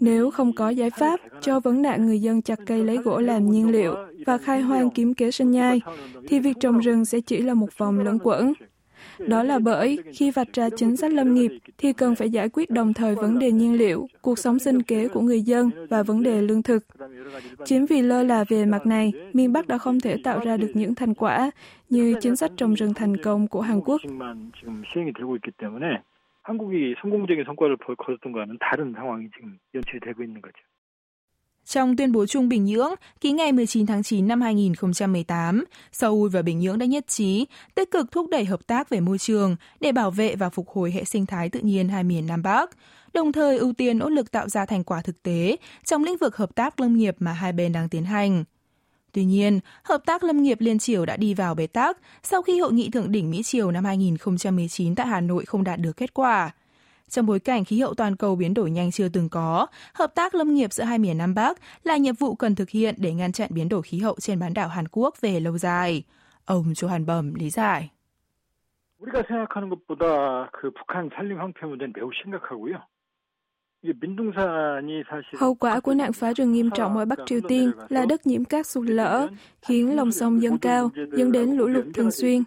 Nếu 0.00 0.30
không 0.30 0.52
có 0.52 0.68
giải 0.70 0.90
pháp 0.90 1.20
cho 1.40 1.60
vấn 1.60 1.82
nạn 1.82 2.06
người 2.06 2.20
dân 2.20 2.42
chặt 2.42 2.58
cây 2.66 2.84
lấy 2.84 2.96
gỗ 2.96 3.18
làm 3.18 3.50
nhiên 3.50 3.70
liệu 3.70 3.94
và 4.26 4.38
khai 4.38 4.60
hoang 4.60 4.90
kiếm 4.90 5.14
kế 5.14 5.30
sinh 5.30 5.50
nhai, 5.50 5.80
thì 6.28 6.40
việc 6.40 6.56
trồng 6.60 6.78
rừng 6.78 7.04
sẽ 7.04 7.20
chỉ 7.20 7.38
là 7.38 7.54
một 7.54 7.78
vòng 7.78 7.98
luẩn 8.00 8.18
quẩn. 8.22 8.52
Đó 9.19 9.43
là 9.43 9.59
bởi 9.59 9.97
khi 10.13 10.31
vạch 10.31 10.53
ra 10.53 10.69
chính 10.75 10.95
sách 10.95 11.11
lâm 11.13 11.33
nghiệp 11.33 11.51
thì 11.77 11.93
cần 11.93 12.15
phải 12.15 12.29
giải 12.29 12.49
quyết 12.49 12.69
đồng 12.69 12.93
thời 12.93 13.15
vấn 13.15 13.39
đề 13.39 13.51
nhiên 13.51 13.77
liệu, 13.77 14.07
cuộc 14.21 14.39
sống 14.39 14.59
sinh 14.59 14.81
kế 14.81 15.07
của 15.07 15.21
người 15.21 15.41
dân 15.41 15.69
và 15.89 16.03
vấn 16.03 16.23
đề 16.23 16.41
lương 16.41 16.63
thực. 16.63 16.85
Chính 17.65 17.85
vì 17.85 18.01
lơ 18.01 18.23
là 18.23 18.45
về 18.49 18.65
mặt 18.65 18.85
này, 18.85 19.11
miền 19.33 19.53
Bắc 19.53 19.67
đã 19.67 19.77
không 19.77 19.99
thể 19.99 20.17
tạo 20.23 20.39
ra 20.39 20.57
được 20.57 20.71
những 20.73 20.95
thành 20.95 21.13
quả 21.13 21.51
như 21.89 22.15
chính 22.21 22.35
sách 22.35 22.51
trồng 22.57 22.73
rừng 22.73 22.93
thành 22.93 23.17
công 23.17 23.47
của 23.47 23.61
Hàn 23.61 23.81
Quốc. 23.85 24.01
한국이 26.43 26.95
성공적인 27.01 27.43
성과를 27.45 27.77
거뒀던 27.77 28.31
거와는 28.31 28.57
다른 28.59 28.93
상황이 28.93 29.29
지금 29.35 29.59
연출이 29.75 29.99
되고 29.99 30.23
있는 30.23 30.41
거죠. 30.41 30.57
Trong 31.66 31.96
tuyên 31.96 32.12
bố 32.12 32.26
chung 32.26 32.48
Bình 32.48 32.64
Nhưỡng 32.64 32.94
ký 33.20 33.32
ngày 33.32 33.52
19 33.52 33.86
tháng 33.86 34.02
9 34.02 34.28
năm 34.28 34.40
2018, 34.40 35.64
Seoul 35.92 36.28
và 36.32 36.42
Bình 36.42 36.58
Nhưỡng 36.58 36.78
đã 36.78 36.86
nhất 36.86 37.08
trí 37.08 37.46
tích 37.74 37.90
cực 37.90 38.10
thúc 38.10 38.26
đẩy 38.30 38.44
hợp 38.44 38.66
tác 38.66 38.88
về 38.88 39.00
môi 39.00 39.18
trường 39.18 39.56
để 39.80 39.92
bảo 39.92 40.10
vệ 40.10 40.36
và 40.36 40.48
phục 40.48 40.68
hồi 40.68 40.90
hệ 40.90 41.04
sinh 41.04 41.26
thái 41.26 41.48
tự 41.48 41.60
nhiên 41.60 41.88
hai 41.88 42.04
miền 42.04 42.26
Nam 42.26 42.42
Bắc, 42.42 42.70
đồng 43.12 43.32
thời 43.32 43.58
ưu 43.58 43.72
tiên 43.72 43.98
nỗ 43.98 44.08
lực 44.08 44.30
tạo 44.30 44.48
ra 44.48 44.66
thành 44.66 44.84
quả 44.84 45.02
thực 45.02 45.22
tế 45.22 45.56
trong 45.84 46.04
lĩnh 46.04 46.16
vực 46.16 46.36
hợp 46.36 46.54
tác 46.54 46.80
lâm 46.80 46.96
nghiệp 46.96 47.16
mà 47.18 47.32
hai 47.32 47.52
bên 47.52 47.72
đang 47.72 47.88
tiến 47.88 48.04
hành. 48.04 48.44
Tuy 49.12 49.24
nhiên, 49.24 49.60
hợp 49.82 50.02
tác 50.06 50.24
lâm 50.24 50.42
nghiệp 50.42 50.60
liên 50.60 50.78
triều 50.78 51.06
đã 51.06 51.16
đi 51.16 51.34
vào 51.34 51.54
bế 51.54 51.66
tắc 51.66 51.98
sau 52.22 52.42
khi 52.42 52.60
hội 52.60 52.72
nghị 52.72 52.90
thượng 52.90 53.12
đỉnh 53.12 53.30
Mỹ 53.30 53.42
Triều 53.42 53.70
năm 53.70 53.84
2019 53.84 54.94
tại 54.94 55.06
Hà 55.06 55.20
Nội 55.20 55.44
không 55.44 55.64
đạt 55.64 55.80
được 55.80 55.96
kết 55.96 56.14
quả. 56.14 56.50
Trong 57.09 57.25
bối 57.25 57.39
cảnh 57.39 57.65
khí 57.65 57.79
hậu 57.79 57.93
toàn 57.93 58.15
cầu 58.15 58.35
biến 58.35 58.53
đổi 58.53 58.71
nhanh 58.71 58.91
chưa 58.91 59.09
từng 59.09 59.29
có, 59.29 59.67
hợp 59.93 60.15
tác 60.15 60.35
lâm 60.35 60.53
nghiệp 60.53 60.73
giữa 60.73 60.83
hai 60.83 60.99
miền 60.99 61.17
Nam 61.17 61.35
Bắc 61.35 61.57
là 61.83 61.97
nhiệm 61.97 62.15
vụ 62.15 62.35
cần 62.35 62.55
thực 62.55 62.69
hiện 62.69 62.95
để 62.97 63.13
ngăn 63.13 63.31
chặn 63.31 63.49
biến 63.53 63.69
đổi 63.69 63.81
khí 63.81 63.99
hậu 63.99 64.15
trên 64.19 64.39
bán 64.39 64.53
đảo 64.53 64.67
Hàn 64.67 64.85
Quốc 64.91 65.21
về 65.21 65.39
lâu 65.39 65.57
dài. 65.57 66.03
Ông 66.45 66.63
Johan 66.63 67.05
Bầm 67.05 67.33
lý 67.35 67.49
giải. 67.49 67.89
우리가 69.01 69.23
생각하는 69.27 69.69
것보다 69.69 70.49
그 70.53 70.71
북한 70.71 71.09
산림 71.15 71.39
황폐 71.39 71.65
문제는 71.65 71.93
매우 71.95 72.11
심각하고요. 72.13 72.75
Hậu 75.38 75.54
quả 75.54 75.80
của 75.80 75.94
nạn 75.94 76.12
phá 76.12 76.32
rừng 76.32 76.52
nghiêm 76.52 76.70
trọng 76.70 76.96
ở 76.96 77.04
Bắc 77.04 77.18
Triều 77.26 77.40
Tiên 77.48 77.70
là 77.88 78.06
đất 78.06 78.26
nhiễm 78.26 78.44
cát 78.44 78.66
sụt 78.66 78.86
lở, 78.88 79.28
khiến 79.62 79.96
lòng 79.96 80.12
sông 80.12 80.42
dâng 80.42 80.58
cao, 80.58 80.90
dẫn 81.16 81.32
đến 81.32 81.50
lũ 81.50 81.66
lụt 81.66 81.84
thường 81.94 82.10
xuyên. 82.10 82.42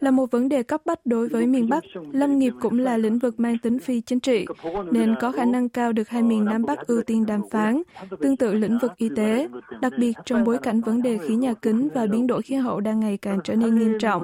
Là 0.00 0.10
một 0.10 0.30
vấn 0.30 0.48
đề 0.48 0.62
cấp 0.62 0.80
bách 0.84 1.06
đối 1.06 1.28
với 1.28 1.46
miền 1.46 1.68
Bắc, 1.68 1.84
lâm 2.12 2.38
nghiệp 2.38 2.52
cũng 2.60 2.78
là 2.78 2.96
lĩnh 2.96 3.18
vực 3.18 3.40
mang 3.40 3.58
tính 3.58 3.78
phi 3.78 4.00
chính 4.00 4.20
trị, 4.20 4.46
nên 4.90 5.14
có 5.20 5.32
khả 5.32 5.44
năng 5.44 5.68
cao 5.68 5.92
được 5.92 6.08
hai 6.08 6.22
miền 6.22 6.44
Nam 6.44 6.62
Bắc 6.62 6.86
ưu 6.86 7.02
tiên 7.02 7.26
đàm 7.26 7.40
phán. 7.50 7.82
Tương 8.20 8.36
tự 8.36 8.54
lĩnh 8.54 8.78
vực 8.78 8.92
y 8.96 9.08
tế, 9.16 9.48
đặc 9.80 9.92
biệt 9.98 10.12
trong 10.24 10.44
bối 10.44 10.58
cảnh 10.58 10.80
vấn 10.80 11.02
đề 11.02 11.18
khí 11.18 11.34
nhà 11.34 11.54
kính 11.54 11.88
và 11.94 12.06
biến 12.06 12.26
đổi 12.26 12.42
khí 12.42 12.54
hậu 12.54 12.80
đang 12.80 13.00
ngày 13.00 13.16
càng 13.16 13.38
trở 13.44 13.54
nên 13.54 13.78
nghiêm 13.78 13.98
trọng. 13.98 14.22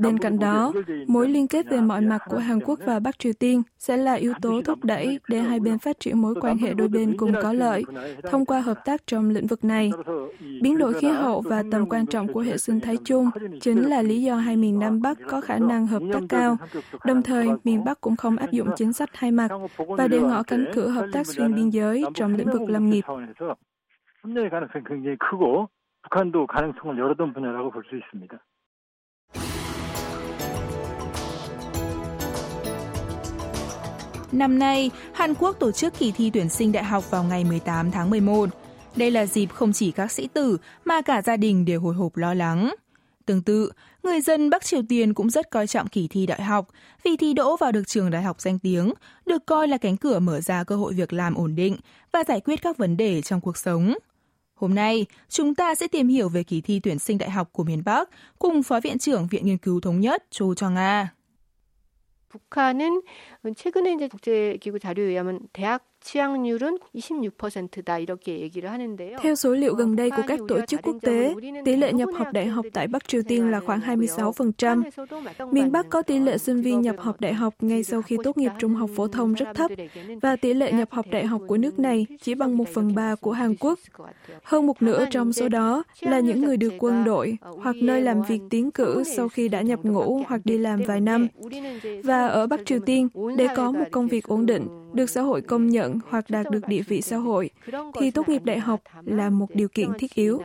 Bên 0.00 0.18
cạnh 0.18 0.38
đó, 0.38 0.72
mối 1.06 1.28
liên 1.28 1.48
kết 1.48 1.70
về 1.70 1.80
mọi 1.80 2.00
mặt 2.00 2.22
của 2.28 2.38
Hàn 2.38 2.60
Quốc 2.60 2.78
và 2.86 3.00
Bắc 3.00 3.18
Triều 3.18 3.32
Tiên 3.32 3.62
sẽ 3.78 3.96
là 3.96 4.14
yếu 4.14 4.32
tố 4.42 4.62
thúc 4.64 4.84
đẩy 4.84 5.20
để 5.28 5.38
hai 5.38 5.60
bên 5.60 5.77
phát 5.81 5.99
triển 5.99 6.21
mối 6.21 6.35
quan 6.41 6.57
hệ 6.57 6.73
đôi 6.73 6.87
bên 6.87 7.17
cùng 7.17 7.33
có 7.41 7.53
lợi 7.53 7.83
thông 8.31 8.45
qua 8.45 8.61
hợp 8.61 8.77
tác 8.85 9.07
trong 9.07 9.29
lĩnh 9.29 9.47
vực 9.47 9.63
này. 9.63 9.91
Biến 10.61 10.77
đổi 10.77 10.93
khí 10.93 11.07
hậu 11.07 11.41
và 11.41 11.63
tầm 11.71 11.89
quan 11.89 12.05
trọng 12.05 12.33
của 12.33 12.39
hệ 12.39 12.57
sinh 12.57 12.79
thái 12.79 12.97
chung 13.05 13.29
chính 13.61 13.89
là 13.89 14.01
lý 14.01 14.21
do 14.21 14.35
hai 14.35 14.55
miền 14.57 14.79
Nam 14.79 15.01
Bắc 15.01 15.17
có 15.27 15.41
khả 15.41 15.57
năng 15.57 15.87
hợp 15.87 16.01
tác 16.13 16.21
cao. 16.29 16.57
Đồng 17.05 17.21
thời, 17.21 17.47
miền 17.63 17.83
Bắc 17.83 18.01
cũng 18.01 18.15
không 18.15 18.37
áp 18.37 18.51
dụng 18.51 18.67
chính 18.75 18.93
sách 18.93 19.09
hai 19.13 19.31
mặt 19.31 19.51
và 19.77 20.07
để 20.07 20.19
ngỏ 20.19 20.43
cánh 20.43 20.65
cửa 20.73 20.87
hợp 20.87 21.05
tác 21.13 21.27
xuyên 21.27 21.55
biên 21.55 21.69
giới 21.69 22.03
trong 22.13 22.35
lĩnh 22.35 22.51
vực 22.51 22.69
lâm 22.69 22.89
nghiệp. 22.89 23.03
협력의 24.23 24.49
가능성이 24.49 24.83
굉장히 24.85 25.17
크고 25.17 25.67
북한도 26.03 26.47
가능성을 26.47 26.97
열어둔 26.97 27.33
분야라고 27.33 27.71
볼 27.71 27.83
수 27.89 27.95
있습니다. 27.97 28.39
Năm 34.32 34.58
nay, 34.58 34.90
Hàn 35.12 35.34
Quốc 35.34 35.56
tổ 35.60 35.72
chức 35.72 35.98
kỳ 35.98 36.12
thi 36.12 36.30
tuyển 36.30 36.48
sinh 36.48 36.72
đại 36.72 36.84
học 36.84 37.10
vào 37.10 37.24
ngày 37.24 37.44
18 37.44 37.90
tháng 37.90 38.10
11. 38.10 38.48
Đây 38.96 39.10
là 39.10 39.26
dịp 39.26 39.46
không 39.46 39.72
chỉ 39.72 39.90
các 39.90 40.12
sĩ 40.12 40.28
tử 40.28 40.56
mà 40.84 41.00
cả 41.00 41.22
gia 41.22 41.36
đình 41.36 41.64
đều 41.64 41.80
hồi 41.80 41.94
hộp 41.94 42.16
lo 42.16 42.34
lắng. 42.34 42.74
Tương 43.26 43.42
tự, 43.42 43.72
người 44.02 44.20
dân 44.20 44.50
Bắc 44.50 44.64
Triều 44.64 44.82
Tiên 44.88 45.14
cũng 45.14 45.30
rất 45.30 45.50
coi 45.50 45.66
trọng 45.66 45.88
kỳ 45.88 46.08
thi 46.08 46.26
đại 46.26 46.42
học 46.42 46.68
vì 47.04 47.16
thi 47.16 47.34
đỗ 47.34 47.56
vào 47.56 47.72
được 47.72 47.88
trường 47.88 48.10
đại 48.10 48.22
học 48.22 48.40
danh 48.40 48.58
tiếng, 48.58 48.92
được 49.26 49.46
coi 49.46 49.68
là 49.68 49.78
cánh 49.78 49.96
cửa 49.96 50.18
mở 50.18 50.40
ra 50.40 50.64
cơ 50.64 50.76
hội 50.76 50.94
việc 50.94 51.12
làm 51.12 51.34
ổn 51.34 51.54
định 51.54 51.76
và 52.12 52.24
giải 52.28 52.40
quyết 52.40 52.62
các 52.62 52.76
vấn 52.76 52.96
đề 52.96 53.22
trong 53.22 53.40
cuộc 53.40 53.56
sống. 53.56 53.94
Hôm 54.54 54.74
nay, 54.74 55.06
chúng 55.28 55.54
ta 55.54 55.74
sẽ 55.74 55.88
tìm 55.88 56.08
hiểu 56.08 56.28
về 56.28 56.42
kỳ 56.42 56.60
thi 56.60 56.80
tuyển 56.80 56.98
sinh 56.98 57.18
đại 57.18 57.30
học 57.30 57.48
của 57.52 57.64
miền 57.64 57.82
Bắc 57.84 58.08
cùng 58.38 58.62
Phó 58.62 58.80
Viện 58.80 58.98
trưởng 58.98 59.26
Viện 59.26 59.46
Nghiên 59.46 59.58
cứu 59.58 59.80
Thống 59.80 60.00
nhất 60.00 60.24
Chu 60.30 60.54
Cho 60.54 60.70
Nga. 60.70 61.12
북한은 62.28 63.02
최근에 63.56 63.92
이제 63.94 64.08
국제기구 64.08 64.78
자료에 64.78 65.06
의하면 65.06 65.40
대학 65.52 65.84
취학률은 66.07 66.77
26%다 66.95 67.99
이렇게 67.99 68.39
얘기를 68.41 68.69
하는데요. 68.69 69.17
Theo 69.21 69.35
số 69.35 69.53
liệu 69.53 69.75
gần 69.75 69.95
đây 69.95 70.09
của 70.09 70.23
các 70.27 70.39
tổ 70.47 70.59
chức 70.67 70.81
quốc 70.83 70.95
tế, 71.01 71.35
tỷ 71.65 71.75
lệ 71.75 71.93
nhập 71.93 72.09
học 72.13 72.27
đại 72.33 72.45
học 72.45 72.65
tại 72.73 72.87
Bắc 72.87 73.07
Triều 73.07 73.21
Tiên 73.27 73.51
là 73.51 73.59
khoảng 73.59 73.79
26%. 73.79 74.83
Miền 75.51 75.71
Bắc 75.71 75.89
có 75.89 76.01
tỷ 76.01 76.19
lệ 76.19 76.37
sinh 76.37 76.61
viên 76.61 76.81
nhập 76.81 76.95
học 76.99 77.21
đại 77.21 77.33
học 77.33 77.53
ngay 77.61 77.83
sau 77.83 78.01
khi 78.01 78.17
tốt 78.23 78.37
nghiệp 78.37 78.51
trung 78.59 78.75
học 78.75 78.89
phổ 78.95 79.07
thông 79.07 79.33
rất 79.33 79.47
thấp, 79.55 79.71
và 80.21 80.35
tỷ 80.35 80.53
lệ 80.53 80.71
nhập 80.71 80.91
học 80.91 81.05
đại 81.11 81.25
học 81.25 81.41
của 81.47 81.57
nước 81.57 81.79
này 81.79 82.05
chỉ 82.21 82.35
bằng 82.35 82.57
một 82.57 82.69
phần 82.73 82.95
ba 82.95 83.15
của 83.15 83.31
Hàn 83.31 83.55
Quốc. 83.59 83.79
Hơn 84.43 84.67
một 84.67 84.81
nửa 84.81 85.05
trong 85.11 85.33
số 85.33 85.49
đó 85.49 85.83
là 85.99 86.19
những 86.19 86.41
người 86.41 86.57
được 86.57 86.73
quân 86.79 87.03
đội 87.03 87.37
hoặc 87.41 87.75
nơi 87.75 88.01
làm 88.01 88.21
việc 88.21 88.41
tiến 88.49 88.71
cử 88.71 89.03
sau 89.03 89.29
khi 89.29 89.47
đã 89.47 89.61
nhập 89.61 89.79
ngũ 89.83 90.21
hoặc 90.27 90.41
đi 90.43 90.57
làm 90.57 90.81
vài 90.87 91.01
năm. 91.01 91.27
Và 92.03 92.27
ở 92.27 92.47
Bắc 92.47 92.65
Triều 92.65 92.79
Tiên, 92.79 93.07
để 93.37 93.47
có 93.55 93.71
một 93.71 93.85
công 93.91 94.07
việc 94.07 94.27
ổn 94.27 94.45
định, 94.45 94.67
được 94.93 95.09
xã 95.09 95.21
hội 95.21 95.41
công 95.41 95.69
nhận 95.69 95.96
hoặc 96.08 96.30
đạt 96.30 96.50
được 96.50 96.68
địa 96.68 96.82
vị 96.82 97.02
xã 97.02 97.16
hội, 97.16 97.50
thì 98.00 98.10
tốt 98.10 98.28
nghiệp 98.28 98.44
đại 98.44 98.58
học 98.58 98.80
là 99.04 99.30
một 99.30 99.46
điều 99.54 99.68
kiện 99.68 99.92
thiết 99.98 100.14
yếu. 100.14 100.42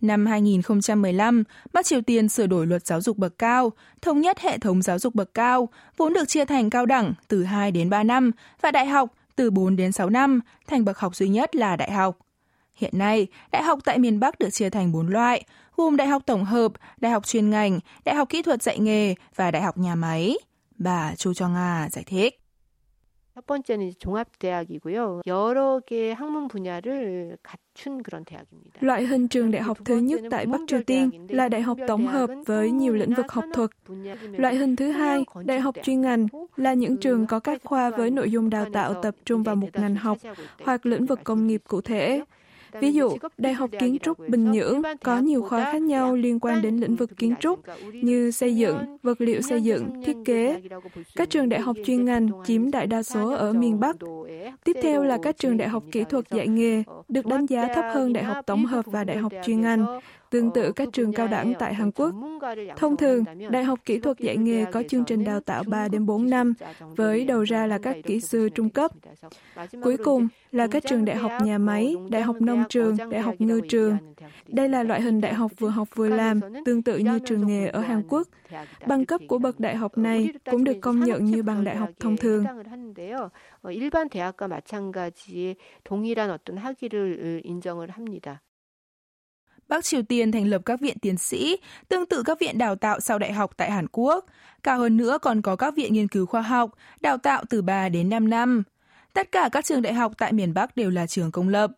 Năm 0.00 0.26
2015, 0.26 1.44
Bắc 1.72 1.86
Triều 1.86 2.00
Tiên 2.00 2.28
sửa 2.28 2.46
đổi 2.46 2.66
luật 2.66 2.86
giáo 2.86 3.00
dục 3.00 3.16
bậc 3.16 3.38
cao, 3.38 3.72
thống 4.02 4.20
nhất 4.20 4.38
hệ 4.38 4.58
thống 4.58 4.82
giáo 4.82 4.98
dục 4.98 5.14
bậc 5.14 5.34
cao, 5.34 5.68
vốn 5.96 6.12
được 6.12 6.28
chia 6.28 6.44
thành 6.44 6.70
cao 6.70 6.86
đẳng 6.86 7.14
từ 7.28 7.44
2 7.44 7.70
đến 7.72 7.90
3 7.90 8.02
năm 8.02 8.30
và 8.60 8.70
đại 8.70 8.86
học 8.86 9.14
từ 9.36 9.50
4 9.50 9.76
đến 9.76 9.92
6 9.92 10.10
năm, 10.10 10.40
thành 10.66 10.84
bậc 10.84 10.98
học 10.98 11.16
duy 11.16 11.28
nhất 11.28 11.56
là 11.56 11.76
đại 11.76 11.92
học. 11.92 12.18
Hiện 12.74 12.98
nay, 12.98 13.26
đại 13.52 13.62
học 13.62 13.78
tại 13.84 13.98
miền 13.98 14.20
Bắc 14.20 14.38
được 14.38 14.50
chia 14.50 14.70
thành 14.70 14.92
4 14.92 15.08
loại, 15.08 15.44
gồm 15.77 15.97
đại 15.97 16.07
học 16.07 16.21
tổng 16.25 16.45
hợp, 16.45 16.71
đại 16.97 17.11
học 17.11 17.27
chuyên 17.27 17.49
ngành, 17.49 17.79
đại 18.05 18.15
học 18.15 18.29
kỹ 18.29 18.41
thuật 18.41 18.63
dạy 18.63 18.79
nghề 18.79 19.15
và 19.35 19.51
đại 19.51 19.61
học 19.61 19.77
nhà 19.77 19.95
máy. 19.95 20.37
Bà 20.77 21.15
Chu 21.15 21.33
Cho 21.33 21.47
Nga 21.47 21.89
giải 21.91 22.03
thích. 22.07 22.41
첫 23.35 23.45
번째는 23.47 23.93
종합대학이고요. 23.97 25.21
여러 25.25 25.79
개 25.79 26.11
학문 26.11 26.49
분야를 26.49 27.37
갖춘 27.41 28.03
그런 28.03 28.25
대학입니다. 28.25 28.79
Loại 28.81 29.05
hình 29.05 29.27
trường 29.27 29.51
đại 29.51 29.61
học 29.61 29.77
thứ 29.85 29.97
nhất 29.97 30.21
tại 30.31 30.45
Bắc 30.45 30.61
Triều 30.67 30.83
Tiên 30.83 31.27
là 31.29 31.49
đại 31.49 31.61
học 31.61 31.77
tổng 31.87 32.07
hợp 32.07 32.29
với 32.45 32.71
nhiều 32.71 32.93
lĩnh 32.93 33.13
vực 33.13 33.31
học 33.31 33.45
thuật. 33.53 33.69
Loại 34.31 34.55
hình 34.55 34.75
thứ 34.75 34.91
hai, 34.91 35.23
đại 35.45 35.59
học 35.59 35.75
chuyên 35.83 36.01
ngành, 36.01 36.27
là 36.55 36.73
những 36.73 36.97
trường 36.97 37.27
có 37.27 37.39
các 37.39 37.61
khoa 37.63 37.89
với 37.89 38.09
nội 38.11 38.31
dung 38.31 38.49
đào 38.49 38.65
tạo 38.73 38.93
tập 38.93 39.15
trung 39.25 39.43
vào 39.43 39.55
một 39.55 39.69
ngành 39.73 39.95
học 39.95 40.17
hoặc 40.65 40.85
lĩnh 40.85 41.05
vực 41.05 41.19
công 41.23 41.47
nghiệp 41.47 41.61
cụ 41.67 41.81
thể. 41.81 42.21
Ví 42.80 42.92
dụ, 42.92 43.16
Đại 43.38 43.54
học 43.54 43.70
Kiến 43.80 43.98
trúc 44.02 44.28
Bình 44.28 44.52
Nhưỡng 44.52 44.82
có 45.04 45.18
nhiều 45.18 45.42
khóa 45.42 45.72
khác 45.72 45.82
nhau 45.82 46.16
liên 46.16 46.40
quan 46.40 46.62
đến 46.62 46.76
lĩnh 46.76 46.96
vực 46.96 47.10
kiến 47.16 47.34
trúc 47.40 47.60
như 47.92 48.30
xây 48.30 48.56
dựng, 48.56 48.76
vật 49.02 49.20
liệu 49.20 49.40
xây 49.42 49.62
dựng, 49.62 50.02
thiết 50.04 50.16
kế. 50.24 50.60
Các 51.16 51.30
trường 51.30 51.48
đại 51.48 51.60
học 51.60 51.76
chuyên 51.84 52.04
ngành 52.04 52.28
chiếm 52.44 52.70
đại 52.70 52.86
đa 52.86 53.02
số 53.02 53.34
ở 53.34 53.52
miền 53.52 53.80
Bắc. 53.80 53.96
Tiếp 54.64 54.76
theo 54.82 55.04
là 55.04 55.18
các 55.22 55.38
trường 55.38 55.56
đại 55.56 55.68
học 55.68 55.84
kỹ 55.92 56.04
thuật 56.04 56.30
dạy 56.30 56.48
nghề, 56.48 56.82
được 57.08 57.26
đánh 57.26 57.46
giá 57.46 57.68
thấp 57.74 57.84
hơn 57.94 58.12
đại 58.12 58.24
học 58.24 58.46
tổng 58.46 58.66
hợp 58.66 58.84
và 58.86 59.04
đại 59.04 59.16
học 59.16 59.32
chuyên 59.44 59.60
ngành 59.60 60.00
tương 60.29 60.51
tự 60.51 60.71
các 60.71 60.89
trường 60.93 61.13
cao 61.13 61.27
đẳng 61.27 61.53
tại 61.59 61.73
Hàn 61.73 61.91
Quốc. 61.91 62.15
Thông 62.75 62.97
thường, 62.97 63.23
Đại 63.49 63.63
học 63.63 63.79
Kỹ 63.85 63.99
thuật 63.99 64.19
dạy 64.19 64.37
nghề 64.37 64.65
có 64.65 64.83
chương 64.89 65.05
trình 65.05 65.23
đào 65.23 65.39
tạo 65.39 65.63
3 65.67 65.87
đến 65.87 66.05
4 66.05 66.29
năm, 66.29 66.53
với 66.79 67.25
đầu 67.25 67.43
ra 67.43 67.67
là 67.67 67.77
các 67.77 67.95
kỹ 68.03 68.19
sư 68.19 68.49
trung 68.49 68.69
cấp. 68.69 68.91
Cuối 69.83 69.97
cùng 69.97 70.27
là 70.51 70.67
các 70.67 70.83
trường 70.89 71.05
đại 71.05 71.15
học 71.15 71.31
nhà 71.43 71.57
máy, 71.57 71.95
đại 72.09 72.21
học 72.21 72.35
nông 72.41 72.63
trường, 72.69 72.97
đại 73.09 73.21
học 73.21 73.35
ngư 73.39 73.61
trường. 73.69 73.97
Đây 74.47 74.69
là 74.69 74.83
loại 74.83 75.01
hình 75.01 75.21
đại 75.21 75.33
học 75.33 75.51
vừa 75.57 75.69
học 75.69 75.87
vừa 75.95 76.09
làm, 76.09 76.39
tương 76.65 76.81
tự 76.81 76.97
như 76.97 77.19
trường 77.19 77.47
nghề 77.47 77.67
ở 77.67 77.81
Hàn 77.81 78.03
Quốc. 78.09 78.27
Bằng 78.85 79.05
cấp 79.05 79.21
của 79.27 79.39
bậc 79.39 79.59
đại 79.59 79.75
học 79.75 79.97
này 79.97 80.29
cũng 80.51 80.63
được 80.63 80.77
công 80.81 80.99
nhận 80.99 81.25
như 81.25 81.43
bằng 81.43 81.63
đại 81.63 81.75
học 81.75 81.89
thông 81.99 82.17
thường. 82.17 82.45
일반 83.69 84.09
대학과 84.09 84.47
마찬가지의 84.47 85.55
동일한 85.83 86.31
어떤 86.31 86.57
학위를 86.57 87.41
인정을 87.45 87.89
합니다. 87.91 88.41
Bắc 89.68 89.84
Triều 89.84 90.02
Tiên 90.02 90.32
thành 90.32 90.46
lập 90.46 90.62
các 90.64 90.80
viện 90.80 90.98
tiến 90.98 91.16
sĩ, 91.16 91.56
tương 91.88 92.06
tự 92.06 92.22
các 92.22 92.40
viện 92.40 92.58
đào 92.58 92.76
tạo 92.76 93.00
sau 93.00 93.18
đại 93.18 93.32
học 93.32 93.50
tại 93.56 93.70
Hàn 93.70 93.86
Quốc. 93.92 94.24
Cao 94.62 94.78
hơn 94.78 94.96
nữa 94.96 95.18
còn 95.22 95.42
có 95.42 95.56
các 95.56 95.76
viện 95.76 95.92
nghiên 95.92 96.08
cứu 96.08 96.26
khoa 96.26 96.42
học, 96.42 96.70
đào 97.00 97.18
tạo 97.18 97.44
từ 97.50 97.62
3 97.62 97.88
đến 97.88 98.08
5 98.08 98.30
năm. 98.30 98.62
Tất 99.12 99.32
cả 99.32 99.48
các 99.52 99.64
trường 99.64 99.82
đại 99.82 99.94
học 99.94 100.12
tại 100.18 100.32
miền 100.32 100.54
Bắc 100.54 100.76
đều 100.76 100.90
là 100.90 101.06
trường 101.06 101.30
công 101.30 101.48
lập. 101.48 101.70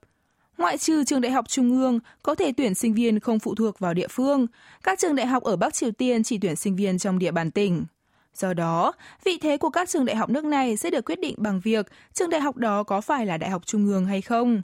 Ngoại 0.58 0.78
trừ 0.78 1.04
trường 1.04 1.20
đại 1.20 1.32
học 1.32 1.48
trung 1.48 1.70
ương 1.70 2.00
có 2.22 2.34
thể 2.34 2.52
tuyển 2.56 2.74
sinh 2.74 2.94
viên 2.94 3.20
không 3.20 3.38
phụ 3.38 3.54
thuộc 3.54 3.78
vào 3.78 3.94
địa 3.94 4.08
phương, 4.08 4.46
các 4.82 4.98
trường 4.98 5.14
đại 5.14 5.26
học 5.26 5.42
ở 5.42 5.56
Bắc 5.56 5.74
Triều 5.74 5.90
Tiên 5.90 6.22
chỉ 6.22 6.38
tuyển 6.38 6.56
sinh 6.56 6.76
viên 6.76 6.98
trong 6.98 7.18
địa 7.18 7.30
bàn 7.30 7.50
tỉnh. 7.50 7.84
Do 8.34 8.54
đó, 8.54 8.92
vị 9.24 9.38
thế 9.42 9.56
của 9.56 9.70
các 9.70 9.88
trường 9.88 10.04
đại 10.04 10.16
học 10.16 10.30
nước 10.30 10.44
này 10.44 10.76
sẽ 10.76 10.90
được 10.90 11.04
quyết 11.04 11.20
định 11.20 11.34
bằng 11.38 11.60
việc 11.60 11.86
trường 12.12 12.30
đại 12.30 12.40
học 12.40 12.56
đó 12.56 12.82
có 12.82 13.00
phải 13.00 13.26
là 13.26 13.36
đại 13.36 13.50
học 13.50 13.66
trung 13.66 13.86
ương 13.86 14.06
hay 14.06 14.22
không. 14.22 14.62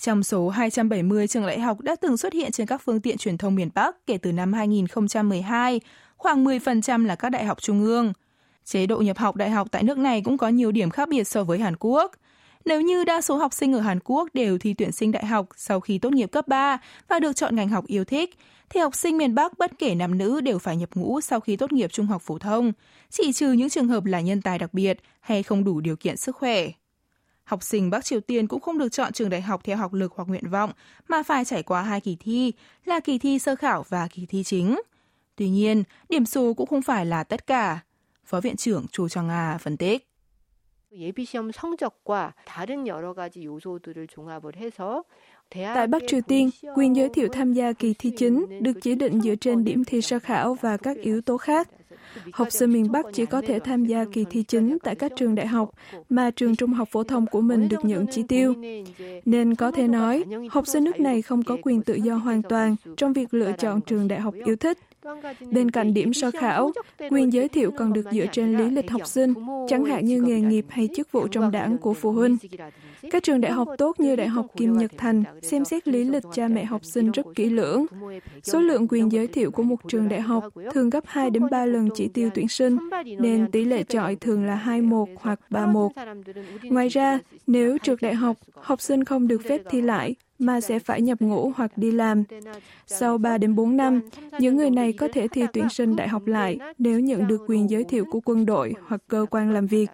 Trong 0.00 0.22
số 0.22 0.48
270 0.48 1.28
trường 1.28 1.46
đại 1.46 1.60
học 1.60 1.80
đã 1.80 1.96
từng 2.00 2.16
xuất 2.16 2.32
hiện 2.32 2.52
trên 2.52 2.66
các 2.66 2.82
phương 2.84 3.00
tiện 3.00 3.18
truyền 3.18 3.38
thông 3.38 3.54
miền 3.54 3.70
Bắc 3.74 4.06
kể 4.06 4.18
từ 4.18 4.32
năm 4.32 4.52
2012, 4.52 5.80
khoảng 6.16 6.44
10% 6.44 7.06
là 7.06 7.14
các 7.14 7.28
đại 7.28 7.44
học 7.44 7.62
trung 7.62 7.84
ương. 7.84 8.12
Chế 8.64 8.86
độ 8.86 8.98
nhập 8.98 9.18
học 9.18 9.36
đại 9.36 9.50
học 9.50 9.68
tại 9.70 9.82
nước 9.82 9.98
này 9.98 10.22
cũng 10.24 10.38
có 10.38 10.48
nhiều 10.48 10.72
điểm 10.72 10.90
khác 10.90 11.08
biệt 11.08 11.24
so 11.24 11.44
với 11.44 11.58
Hàn 11.58 11.74
Quốc. 11.80 12.12
Nếu 12.64 12.80
như 12.80 13.04
đa 13.04 13.20
số 13.20 13.36
học 13.36 13.52
sinh 13.52 13.72
ở 13.72 13.80
Hàn 13.80 13.98
Quốc 14.04 14.28
đều 14.34 14.58
thi 14.58 14.74
tuyển 14.74 14.92
sinh 14.92 15.12
đại 15.12 15.26
học 15.26 15.46
sau 15.56 15.80
khi 15.80 15.98
tốt 15.98 16.12
nghiệp 16.12 16.26
cấp 16.32 16.48
3 16.48 16.78
và 17.08 17.18
được 17.18 17.36
chọn 17.36 17.56
ngành 17.56 17.68
học 17.68 17.86
yêu 17.86 18.04
thích, 18.04 18.38
thì 18.70 18.80
học 18.80 18.94
sinh 18.94 19.18
miền 19.18 19.34
Bắc 19.34 19.58
bất 19.58 19.72
kể 19.78 19.94
nam 19.94 20.18
nữ 20.18 20.40
đều 20.40 20.58
phải 20.58 20.76
nhập 20.76 20.90
ngũ 20.94 21.20
sau 21.20 21.40
khi 21.40 21.56
tốt 21.56 21.72
nghiệp 21.72 21.92
trung 21.92 22.06
học 22.06 22.22
phổ 22.22 22.38
thông, 22.38 22.72
chỉ 23.10 23.32
trừ 23.32 23.52
những 23.52 23.68
trường 23.68 23.88
hợp 23.88 24.04
là 24.04 24.20
nhân 24.20 24.42
tài 24.42 24.58
đặc 24.58 24.74
biệt 24.74 24.98
hay 25.20 25.42
không 25.42 25.64
đủ 25.64 25.80
điều 25.80 25.96
kiện 25.96 26.16
sức 26.16 26.36
khỏe. 26.36 26.68
Học 27.47 27.63
sinh 27.63 27.89
Bắc 27.89 28.05
Triều 28.05 28.19
Tiên 28.19 28.47
cũng 28.47 28.61
không 28.61 28.77
được 28.77 28.89
chọn 28.89 29.13
trường 29.13 29.29
đại 29.29 29.41
học 29.41 29.61
theo 29.63 29.77
học 29.77 29.93
lực 29.93 30.13
hoặc 30.15 30.27
nguyện 30.27 30.49
vọng, 30.49 30.71
mà 31.07 31.23
phải 31.23 31.45
trải 31.45 31.63
qua 31.63 31.81
hai 31.81 32.01
kỳ 32.01 32.17
thi, 32.19 32.53
là 32.85 32.99
kỳ 32.99 33.17
thi 33.17 33.39
sơ 33.39 33.55
khảo 33.55 33.85
và 33.89 34.07
kỳ 34.07 34.25
thi 34.25 34.43
chính. 34.43 34.81
Tuy 35.35 35.49
nhiên, 35.49 35.83
điểm 36.09 36.25
số 36.25 36.53
cũng 36.53 36.67
không 36.67 36.81
phải 36.81 37.05
là 37.05 37.23
tất 37.23 37.47
cả. 37.47 37.79
Phó 38.25 38.41
Viện 38.41 38.55
trưởng 38.55 38.85
Chu 38.91 39.09
Chang 39.09 39.27
Nga 39.27 39.57
phân 39.57 39.77
tích. 39.77 40.09
예비 40.95 41.25
시험 41.25 41.51
성적과 41.51 42.33
다른 42.45 42.85
여러 42.85 43.13
가지 43.13 43.45
요소들을 43.45 44.07
종합을 44.07 44.55
해서 44.55 45.03
Tại 45.49 45.87
Bắc 45.87 46.01
Triều 46.07 46.21
Tiên, 46.21 46.49
quyền 46.75 46.95
giới 46.95 47.09
thiệu 47.09 47.27
tham 47.31 47.53
gia 47.53 47.73
kỳ 47.73 47.93
thi 47.99 48.11
chính 48.17 48.63
được 48.63 48.71
chỉ 48.81 48.95
định 48.95 49.21
dựa 49.21 49.35
trên 49.35 49.63
điểm 49.63 49.83
thi 49.85 50.01
sơ 50.01 50.19
khảo 50.19 50.53
và 50.61 50.77
các 50.77 50.97
yếu 50.97 51.21
tố 51.21 51.37
khác. 51.37 51.69
Học 52.32 52.48
sinh 52.50 52.72
miền 52.72 52.92
Bắc 52.92 53.06
chỉ 53.12 53.26
có 53.26 53.42
thể 53.46 53.58
tham 53.58 53.84
gia 53.84 54.04
kỳ 54.12 54.24
thi 54.30 54.42
chính 54.42 54.78
tại 54.82 54.94
các 54.94 55.12
trường 55.16 55.34
đại 55.34 55.46
học 55.46 55.70
mà 56.08 56.30
trường 56.30 56.56
trung 56.56 56.72
học 56.72 56.88
phổ 56.92 57.02
thông 57.02 57.26
của 57.26 57.40
mình 57.40 57.68
được 57.68 57.84
nhận 57.84 58.06
chỉ 58.10 58.22
tiêu. 58.22 58.54
Nên 59.24 59.54
có 59.54 59.70
thể 59.70 59.88
nói, 59.88 60.24
học 60.50 60.66
sinh 60.66 60.84
nước 60.84 61.00
này 61.00 61.22
không 61.22 61.42
có 61.42 61.56
quyền 61.62 61.82
tự 61.82 61.94
do 61.94 62.14
hoàn 62.14 62.42
toàn 62.42 62.76
trong 62.96 63.12
việc 63.12 63.34
lựa 63.34 63.52
chọn 63.52 63.80
trường 63.80 64.08
đại 64.08 64.20
học 64.20 64.34
yêu 64.44 64.56
thích. 64.56 64.78
Bên 65.50 65.70
cạnh 65.70 65.94
điểm 65.94 66.12
so 66.12 66.30
khảo, 66.30 66.72
quyền 67.10 67.32
giới 67.32 67.48
thiệu 67.48 67.70
còn 67.70 67.92
được 67.92 68.04
dựa 68.12 68.26
trên 68.32 68.58
lý 68.58 68.70
lịch 68.70 68.90
học 68.90 69.06
sinh, 69.06 69.34
chẳng 69.68 69.84
hạn 69.84 70.04
như 70.04 70.22
nghề 70.22 70.40
nghiệp 70.40 70.66
hay 70.68 70.88
chức 70.96 71.12
vụ 71.12 71.28
trong 71.28 71.50
đảng 71.50 71.78
của 71.78 71.94
phụ 71.94 72.12
huynh. 72.12 72.36
Các 73.10 73.22
trường 73.22 73.40
đại 73.40 73.52
học 73.52 73.68
tốt 73.78 74.00
như 74.00 74.16
Đại 74.16 74.28
học 74.28 74.46
Kim 74.56 74.78
Nhật 74.78 74.90
Thành 74.96 75.24
xem 75.42 75.64
xét 75.64 75.88
lý 75.88 76.04
lịch 76.04 76.24
cha 76.32 76.48
mẹ 76.48 76.64
học 76.64 76.84
sinh 76.84 77.10
rất 77.10 77.26
kỹ 77.34 77.50
lưỡng. 77.50 77.86
Số 78.42 78.60
lượng 78.60 78.86
quyền 78.88 79.12
giới 79.12 79.26
thiệu 79.26 79.50
của 79.50 79.62
một 79.62 79.76
trường 79.88 80.08
đại 80.08 80.20
học 80.20 80.44
thường 80.72 80.90
gấp 80.90 81.04
2 81.06 81.30
đến 81.30 81.42
3 81.50 81.66
lần 81.66 81.88
chỉ 81.94 82.08
tiêu 82.08 82.30
tuyển 82.34 82.48
sinh, 82.48 82.78
nên 83.18 83.50
tỷ 83.50 83.64
lệ 83.64 83.82
chọi 83.82 84.16
thường 84.16 84.46
là 84.46 84.54
21 84.54 85.08
hoặc 85.20 85.40
31. 85.50 85.92
Ngoài 86.62 86.88
ra, 86.88 87.18
nếu 87.46 87.78
trượt 87.82 87.98
đại 88.02 88.14
học, 88.14 88.36
học 88.54 88.80
sinh 88.80 89.04
không 89.04 89.28
được 89.28 89.42
phép 89.48 89.60
thi 89.70 89.80
lại, 89.80 90.14
mà 90.38 90.60
sẽ 90.60 90.78
phải 90.78 91.00
nhập 91.00 91.20
ngũ 91.20 91.52
hoặc 91.56 91.78
đi 91.78 91.92
làm. 91.92 92.24
Sau 92.86 93.18
3 93.18 93.38
đến 93.38 93.54
4 93.54 93.76
năm, 93.76 94.00
những 94.38 94.56
người 94.56 94.70
này 94.70 94.92
có 94.92 95.08
thể 95.12 95.28
thi 95.28 95.42
tuyển 95.52 95.68
sinh 95.68 95.96
đại 95.96 96.08
học 96.08 96.26
lại 96.26 96.58
nếu 96.78 97.00
nhận 97.00 97.26
được 97.26 97.44
quyền 97.48 97.70
giới 97.70 97.84
thiệu 97.84 98.04
của 98.10 98.20
quân 98.24 98.46
đội 98.46 98.74
hoặc 98.86 99.02
cơ 99.08 99.26
quan 99.30 99.50
làm 99.50 99.66
việc. 99.66 99.90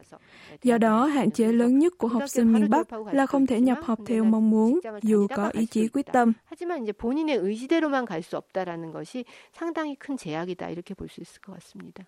Do 0.63 0.77
đó, 0.77 1.05
hạn 1.05 1.31
chế 1.31 1.51
lớn 1.51 1.79
nhất 1.79 1.93
của 1.97 2.07
học 2.07 2.23
sinh 2.27 2.53
miền 2.53 2.69
Bắc 2.69 2.87
là 3.11 3.25
không 3.25 3.47
thể 3.47 3.61
nhập 3.61 3.77
học 3.83 3.99
theo 4.05 4.23
mong 4.23 4.49
muốn, 4.49 4.79
dù 5.01 5.27
có 5.35 5.49
ý 5.53 5.65
chí 5.65 5.87
quyết 5.87 6.05
tâm. 6.13 6.33
하지만 6.45 6.83
이제 6.83 6.91
본인의 6.91 7.37
의지대로만 7.37 8.05
갈 8.05 8.21
수 8.21 8.37
없다라는 8.37 8.91
것이 8.91 9.25
상당히 9.53 9.95
큰 9.95 10.17
제약이다 10.17 10.69
이렇게 10.69 10.93
볼 10.93 11.07
수 11.07 11.21
있을 11.21 11.41
것 11.41 11.53
같습니다. 11.53 12.03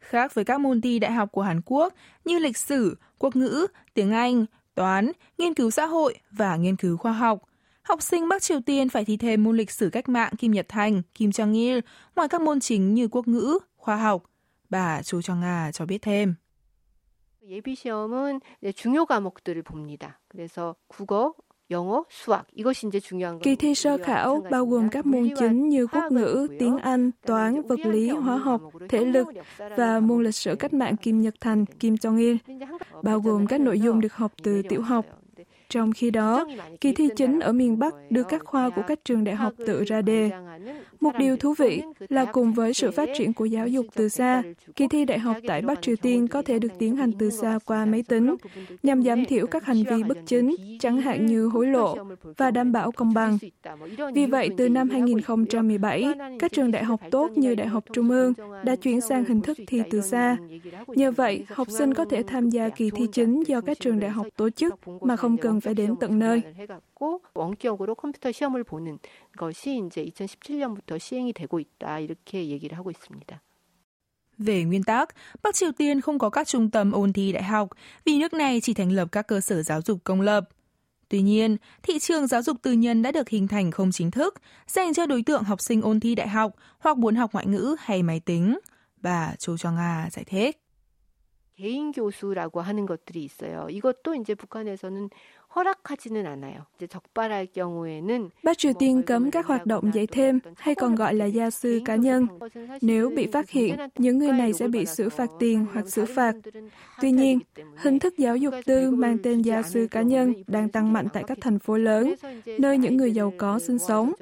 Khác 0.00 0.34
với 0.34 0.44
các 0.44 0.60
môn 0.60 0.80
thi 0.80 0.98
đại 0.98 1.12
học 1.12 1.32
của 1.32 1.42
Hàn 1.42 1.60
Quốc 1.64 1.94
như 2.24 2.38
lịch 2.38 2.56
sử, 2.56 2.96
quốc 3.18 3.36
ngữ, 3.36 3.66
tiếng 3.94 4.10
Anh, 4.10 4.46
toán, 4.74 5.12
nghiên 5.38 5.54
cứu 5.54 5.70
xã 5.70 5.86
hội 5.86 6.14
và 6.30 6.56
nghiên 6.56 6.76
cứu 6.76 6.96
khoa 6.96 7.12
học, 7.12 7.42
học 7.82 8.02
sinh 8.02 8.28
Bắc 8.28 8.42
Triều 8.42 8.60
Tiên 8.60 8.88
phải 8.88 9.04
thi 9.04 9.16
thêm 9.16 9.44
môn 9.44 9.56
lịch 9.56 9.70
sử 9.70 9.90
cách 9.90 10.08
mạng 10.08 10.32
Kim 10.38 10.52
Nhật 10.52 10.66
Thành, 10.68 11.02
Kim 11.14 11.30
Jong 11.30 11.54
Il 11.54 11.78
ngoài 12.16 12.28
các 12.28 12.40
môn 12.40 12.60
chính 12.60 12.94
như 12.94 13.08
quốc 13.08 13.28
ngữ, 13.28 13.58
khoa 13.76 13.96
học, 13.96 14.22
Bà 14.70 15.02
Chu 15.02 15.22
Cho 15.22 15.34
Nga 15.34 15.70
cho 15.72 15.86
biết 15.86 16.02
thêm. 16.02 16.34
예비 17.46 17.74
시험은 17.74 18.40
중요 18.74 19.06
과목들을 19.06 19.62
봅니다. 19.62 20.20
그래서 20.28 20.76
국어, 20.86 21.34
영어, 21.70 22.04
수학 22.08 22.46
이것이 22.54 22.86
이제 22.86 22.98
중요한 22.98 23.40
Kỳ 23.40 23.56
thi 23.56 23.74
sơ 23.74 23.98
khảo 23.98 24.42
bao 24.50 24.66
gồm 24.66 24.88
các 24.88 25.06
môn 25.06 25.28
chính 25.36 25.68
như 25.68 25.86
quốc 25.86 26.12
ngữ, 26.12 26.48
tiếng 26.58 26.76
Anh, 26.78 27.10
toán, 27.26 27.62
vật 27.62 27.80
lý, 27.84 28.08
hóa 28.08 28.36
học, 28.36 28.62
thể 28.88 29.04
lực 29.04 29.28
và 29.76 30.00
môn 30.00 30.24
lịch 30.24 30.34
sử 30.34 30.56
cách 30.58 30.72
mạng 30.72 30.96
Kim 30.96 31.20
Nhật 31.20 31.34
Thành, 31.40 31.66
Kim 31.66 31.94
Jong 31.94 32.18
Il, 32.18 32.36
bao 33.02 33.20
gồm 33.20 33.46
các 33.46 33.60
nội 33.60 33.80
dung 33.80 34.00
được 34.00 34.12
học 34.12 34.32
từ 34.42 34.62
tiểu 34.68 34.82
học. 34.82 35.06
trong 35.73 35.91
khi 35.91 36.11
đó, 36.11 36.45
kỳ 36.81 36.91
thi 36.91 37.09
chính 37.15 37.39
ở 37.39 37.53
miền 37.53 37.79
Bắc 37.79 37.93
đưa 38.09 38.23
các 38.23 38.41
khoa 38.45 38.69
của 38.69 38.81
các 38.87 38.99
trường 39.05 39.23
đại 39.23 39.35
học 39.35 39.53
tự 39.67 39.83
ra 39.83 40.01
đề. 40.01 40.31
Một 40.99 41.11
điều 41.17 41.37
thú 41.37 41.53
vị 41.57 41.81
là 42.09 42.25
cùng 42.25 42.53
với 42.53 42.73
sự 42.73 42.91
phát 42.91 43.09
triển 43.17 43.33
của 43.33 43.45
giáo 43.45 43.67
dục 43.67 43.85
từ 43.95 44.09
xa, 44.09 44.43
kỳ 44.75 44.87
thi 44.87 45.05
đại 45.05 45.19
học 45.19 45.37
tại 45.47 45.61
Bắc 45.61 45.81
Triều 45.81 45.95
Tiên 45.95 46.27
có 46.27 46.41
thể 46.41 46.59
được 46.59 46.71
tiến 46.79 46.95
hành 46.95 47.11
từ 47.19 47.29
xa 47.29 47.59
qua 47.65 47.85
máy 47.85 48.03
tính, 48.07 48.35
nhằm 48.83 49.03
giảm 49.03 49.25
thiểu 49.25 49.47
các 49.47 49.65
hành 49.65 49.83
vi 49.89 50.03
bất 50.03 50.17
chính, 50.25 50.55
chẳng 50.79 51.01
hạn 51.01 51.25
như 51.25 51.47
hối 51.47 51.67
lộ, 51.67 51.95
và 52.37 52.51
đảm 52.51 52.71
bảo 52.71 52.91
công 52.91 53.13
bằng. 53.13 53.37
Vì 54.13 54.25
vậy, 54.25 54.49
từ 54.57 54.69
năm 54.69 54.89
2017, 54.89 56.13
các 56.39 56.51
trường 56.51 56.71
đại 56.71 56.83
học 56.83 57.01
tốt 57.11 57.31
như 57.35 57.55
Đại 57.55 57.67
học 57.67 57.83
Trung 57.93 58.09
ương 58.09 58.33
đã 58.63 58.75
chuyển 58.75 59.01
sang 59.01 59.25
hình 59.25 59.41
thức 59.41 59.57
thi 59.67 59.81
từ 59.89 60.01
xa. 60.01 60.37
Nhờ 60.87 61.11
vậy, 61.11 61.45
học 61.49 61.67
sinh 61.77 61.93
có 61.93 62.05
thể 62.05 62.23
tham 62.23 62.49
gia 62.49 62.69
kỳ 62.69 62.89
thi 62.89 63.07
chính 63.11 63.43
do 63.43 63.61
các 63.61 63.79
trường 63.79 63.99
đại 63.99 64.11
học 64.11 64.27
tổ 64.37 64.49
chức 64.49 64.73
mà 65.01 65.15
không 65.15 65.37
cần 65.37 65.59
phải 65.62 65.74
đến 65.74 65.96
tận 66.00 66.18
nơi. 66.18 66.42
원격으로 67.34 67.94
컴퓨터 67.94 68.32
시험을 68.32 68.64
보는 68.64 68.98
것이 69.36 69.82
이제 69.86 70.04
2017년부터 70.04 70.98
시행이 70.98 71.32
되고 71.32 71.60
있다 71.60 72.00
이렇게 72.00 72.48
얘기를 72.48 72.76
하고 72.76 72.90
있습니다. 72.90 73.40
Về 74.38 74.64
nguyên 74.64 74.84
tắc, 74.84 75.14
Bắc 75.42 75.54
Triều 75.54 75.72
Tiên 75.72 76.00
không 76.00 76.18
có 76.18 76.30
các 76.30 76.46
trung 76.46 76.70
tâm 76.70 76.92
ôn 76.92 77.12
thi 77.12 77.32
đại 77.32 77.42
học 77.42 77.68
vì 78.04 78.18
nước 78.18 78.32
này 78.32 78.60
chỉ 78.60 78.74
thành 78.74 78.92
lập 78.92 79.08
các 79.12 79.26
cơ 79.26 79.40
sở 79.40 79.62
giáo 79.62 79.80
dục 79.82 79.98
công 80.04 80.20
lập. 80.20 80.48
Tuy 81.08 81.22
nhiên, 81.22 81.56
thị 81.82 81.98
trường 81.98 82.26
giáo 82.26 82.42
dục 82.42 82.56
tư 82.62 82.72
nhân 82.72 83.02
đã 83.02 83.12
được 83.12 83.28
hình 83.28 83.48
thành 83.48 83.70
không 83.70 83.90
chính 83.92 84.10
thức, 84.10 84.34
dành 84.66 84.94
cho 84.94 85.06
đối 85.06 85.22
tượng 85.22 85.44
học 85.44 85.60
sinh 85.60 85.82
ôn 85.82 86.00
thi 86.00 86.14
đại 86.14 86.28
học 86.28 86.52
hoặc 86.78 86.98
muốn 86.98 87.14
học 87.14 87.32
ngoại 87.32 87.46
ngữ 87.46 87.76
hay 87.78 88.02
máy 88.02 88.20
tính. 88.20 88.58
Bà 89.02 89.34
Chu 89.38 89.56
Cho 89.56 89.70
Nga 89.70 90.08
giải 90.10 90.24
thích. 90.24 90.56
개인 91.58 91.90
교수라고 91.90 92.60
하는 92.60 92.86
것들이 92.86 93.24
있어요. 93.24 93.68
이것도 93.68 94.14
이제 94.14 94.34
북한에서는 94.34 95.10
Bắc 98.43 98.57
Triều 98.57 98.73
Tiên 98.79 99.01
cấm 99.03 99.31
các 99.31 99.45
hoạt 99.45 99.65
động 99.65 99.91
dạy 99.93 100.07
thêm 100.07 100.39
hay 100.57 100.75
còn 100.75 100.95
gọi 100.95 101.13
là 101.13 101.25
gia 101.25 101.49
sư 101.49 101.81
cá 101.85 101.95
nhân. 101.95 102.27
Nếu 102.81 103.09
bị 103.15 103.27
phát 103.27 103.49
hiện, 103.49 103.75
những 103.97 104.17
người 104.17 104.31
này 104.31 104.53
sẽ 104.53 104.67
bị 104.67 104.85
xử 104.85 105.09
phạt 105.09 105.29
tiền 105.39 105.65
hoặc 105.73 105.89
xử 105.89 106.05
phạt. 106.05 106.35
Tuy 107.01 107.11
nhiên, 107.11 107.39
hình 107.75 107.99
thức 107.99 108.17
giáo 108.17 108.37
dục 108.37 108.53
tư 108.65 108.91
mang 108.91 109.17
tên 109.23 109.41
gia 109.41 109.61
sư 109.61 109.87
cá 109.91 110.01
nhân 110.01 110.33
đang 110.47 110.69
tăng 110.69 110.93
mạnh 110.93 111.07
tại 111.13 111.23
các 111.27 111.37
thành 111.41 111.59
phố 111.59 111.77
lớn, 111.77 112.13
nơi 112.57 112.77
những 112.77 112.97
người 112.97 113.11
giàu 113.11 113.33
có 113.37 113.59
sinh 113.59 113.79
sống. 113.79 114.13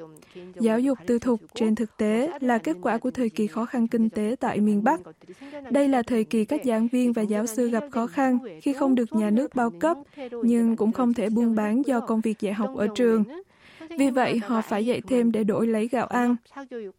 Giáo 0.60 0.80
dục 0.80 0.98
tư 1.06 1.18
thục 1.18 1.40
trên 1.54 1.74
thực 1.74 1.96
tế 1.96 2.30
là 2.40 2.58
kết 2.58 2.76
quả 2.82 2.98
của 2.98 3.10
thời 3.10 3.28
kỳ 3.28 3.46
khó 3.46 3.64
khăn 3.64 3.88
kinh 3.88 4.10
tế 4.10 4.36
tại 4.40 4.60
miền 4.60 4.84
Bắc. 4.84 5.00
Đây 5.70 5.88
là 5.88 6.02
thời 6.02 6.24
kỳ 6.24 6.44
các 6.44 6.60
giảng 6.64 6.88
viên 6.88 7.12
và 7.12 7.22
giáo 7.22 7.46
sư 7.46 7.70
gặp 7.70 7.84
khó 7.90 8.06
khăn 8.06 8.38
khi 8.62 8.72
không 8.72 8.94
được 8.94 9.12
nhà 9.12 9.30
nước 9.30 9.54
bao 9.54 9.70
cấp, 9.70 9.96
nhưng 10.42 10.76
cũng 10.76 10.92
không 10.92 11.14
thể 11.14 11.21
buôn 11.30 11.54
bán 11.54 11.82
do 11.86 12.00
công 12.00 12.20
việc 12.20 12.40
dạy 12.40 12.52
học 12.52 12.76
ở 12.76 12.88
trường. 12.94 13.24
Vì 13.98 14.10
vậy, 14.10 14.38
họ 14.38 14.60
phải 14.60 14.86
dạy 14.86 15.00
thêm 15.00 15.32
để 15.32 15.44
đổi 15.44 15.66
lấy 15.66 15.88
gạo 15.88 16.06
ăn. 16.06 16.36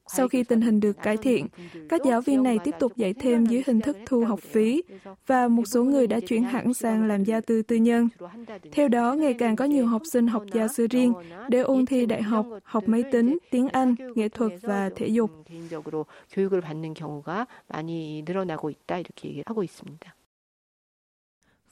Sau 0.08 0.28
khi 0.28 0.44
tình 0.44 0.62
hình 0.62 0.80
được 0.80 1.02
cải 1.04 1.18
thiện, 1.18 1.48
các 1.90 2.02
giáo 2.06 2.22
viên 2.22 2.44
này 2.44 2.60
tiếp 2.64 2.76
tục 2.80 2.98
dạy 2.98 3.14
thêm 3.14 3.46
dưới 3.46 3.64
hình 3.66 3.82
thức 3.82 3.98
thu 4.06 4.26
học 4.26 4.40
phí 4.40 4.84
và 5.28 5.48
một 5.48 5.64
số 5.66 5.84
người 5.84 6.08
đã 6.08 6.20
chuyển 6.20 6.44
hẳn 6.44 6.74
sang 6.74 7.08
làm 7.08 7.24
gia 7.24 7.42
tư 7.42 7.62
tư 7.62 7.76
nhân. 7.76 8.10
Theo 8.72 8.88
đó, 8.88 9.14
ngày 9.14 9.34
càng 9.34 9.56
có 9.56 9.66
nhiều 9.66 9.86
học 9.86 10.02
sinh 10.12 10.28
học 10.28 10.44
gia 10.54 10.68
sư 10.68 10.88
riêng 10.90 11.14
để 11.50 11.60
ôn 11.60 11.86
thi 11.86 12.06
đại 12.06 12.22
học, 12.22 12.46
học 12.64 12.84
máy 12.88 13.04
tính, 13.12 13.38
tiếng 13.52 13.70
Anh, 13.70 13.96
nghệ 14.16 14.30
thuật 14.30 14.52
và 14.62 14.90
thể 14.96 15.08
dục. 15.08 15.32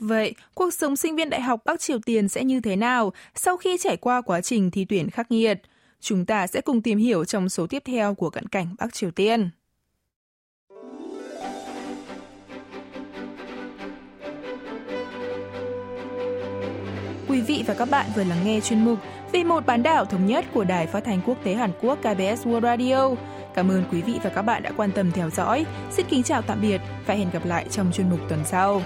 Vậy, 0.01 0.33
cuộc 0.53 0.73
sống 0.73 0.95
sinh 0.95 1.15
viên 1.15 1.29
đại 1.29 1.41
học 1.41 1.61
Bắc 1.65 1.79
Triều 1.79 1.99
Tiên 1.99 2.29
sẽ 2.29 2.43
như 2.43 2.59
thế 2.59 2.75
nào 2.75 3.13
sau 3.35 3.57
khi 3.57 3.77
trải 3.77 3.97
qua 3.97 4.21
quá 4.21 4.41
trình 4.41 4.71
thi 4.71 4.85
tuyển 4.85 5.09
khắc 5.09 5.31
nghiệt? 5.31 5.61
Chúng 5.99 6.25
ta 6.25 6.47
sẽ 6.47 6.61
cùng 6.61 6.81
tìm 6.81 6.97
hiểu 6.97 7.25
trong 7.25 7.49
số 7.49 7.67
tiếp 7.67 7.83
theo 7.85 8.13
của 8.13 8.29
cận 8.29 8.47
cảnh 8.47 8.75
Bắc 8.79 8.93
Triều 8.93 9.11
Tiên. 9.11 9.49
Quý 17.27 17.41
vị 17.41 17.63
và 17.67 17.73
các 17.73 17.89
bạn 17.89 18.05
vừa 18.15 18.23
lắng 18.23 18.45
nghe 18.45 18.61
chuyên 18.61 18.85
mục 18.85 18.99
Vì 19.31 19.43
một 19.43 19.65
bán 19.65 19.83
đảo 19.83 20.05
thống 20.05 20.25
nhất 20.25 20.45
của 20.53 20.63
Đài 20.63 20.87
Phát 20.87 21.03
thanh 21.03 21.21
Quốc 21.25 21.43
tế 21.43 21.53
Hàn 21.53 21.71
Quốc 21.81 21.99
KBS 21.99 22.47
World 22.47 22.61
Radio. 22.61 23.09
Cảm 23.55 23.69
ơn 23.69 23.83
quý 23.91 24.01
vị 24.01 24.13
và 24.23 24.29
các 24.29 24.41
bạn 24.41 24.63
đã 24.63 24.71
quan 24.77 24.91
tâm 24.91 25.11
theo 25.11 25.29
dõi. 25.29 25.65
Xin 25.91 26.05
kính 26.09 26.23
chào 26.23 26.41
tạm 26.41 26.61
biệt 26.61 26.81
và 27.07 27.13
hẹn 27.13 27.29
gặp 27.33 27.45
lại 27.45 27.65
trong 27.71 27.91
chuyên 27.91 28.09
mục 28.09 28.19
tuần 28.29 28.39
sau. 28.45 28.81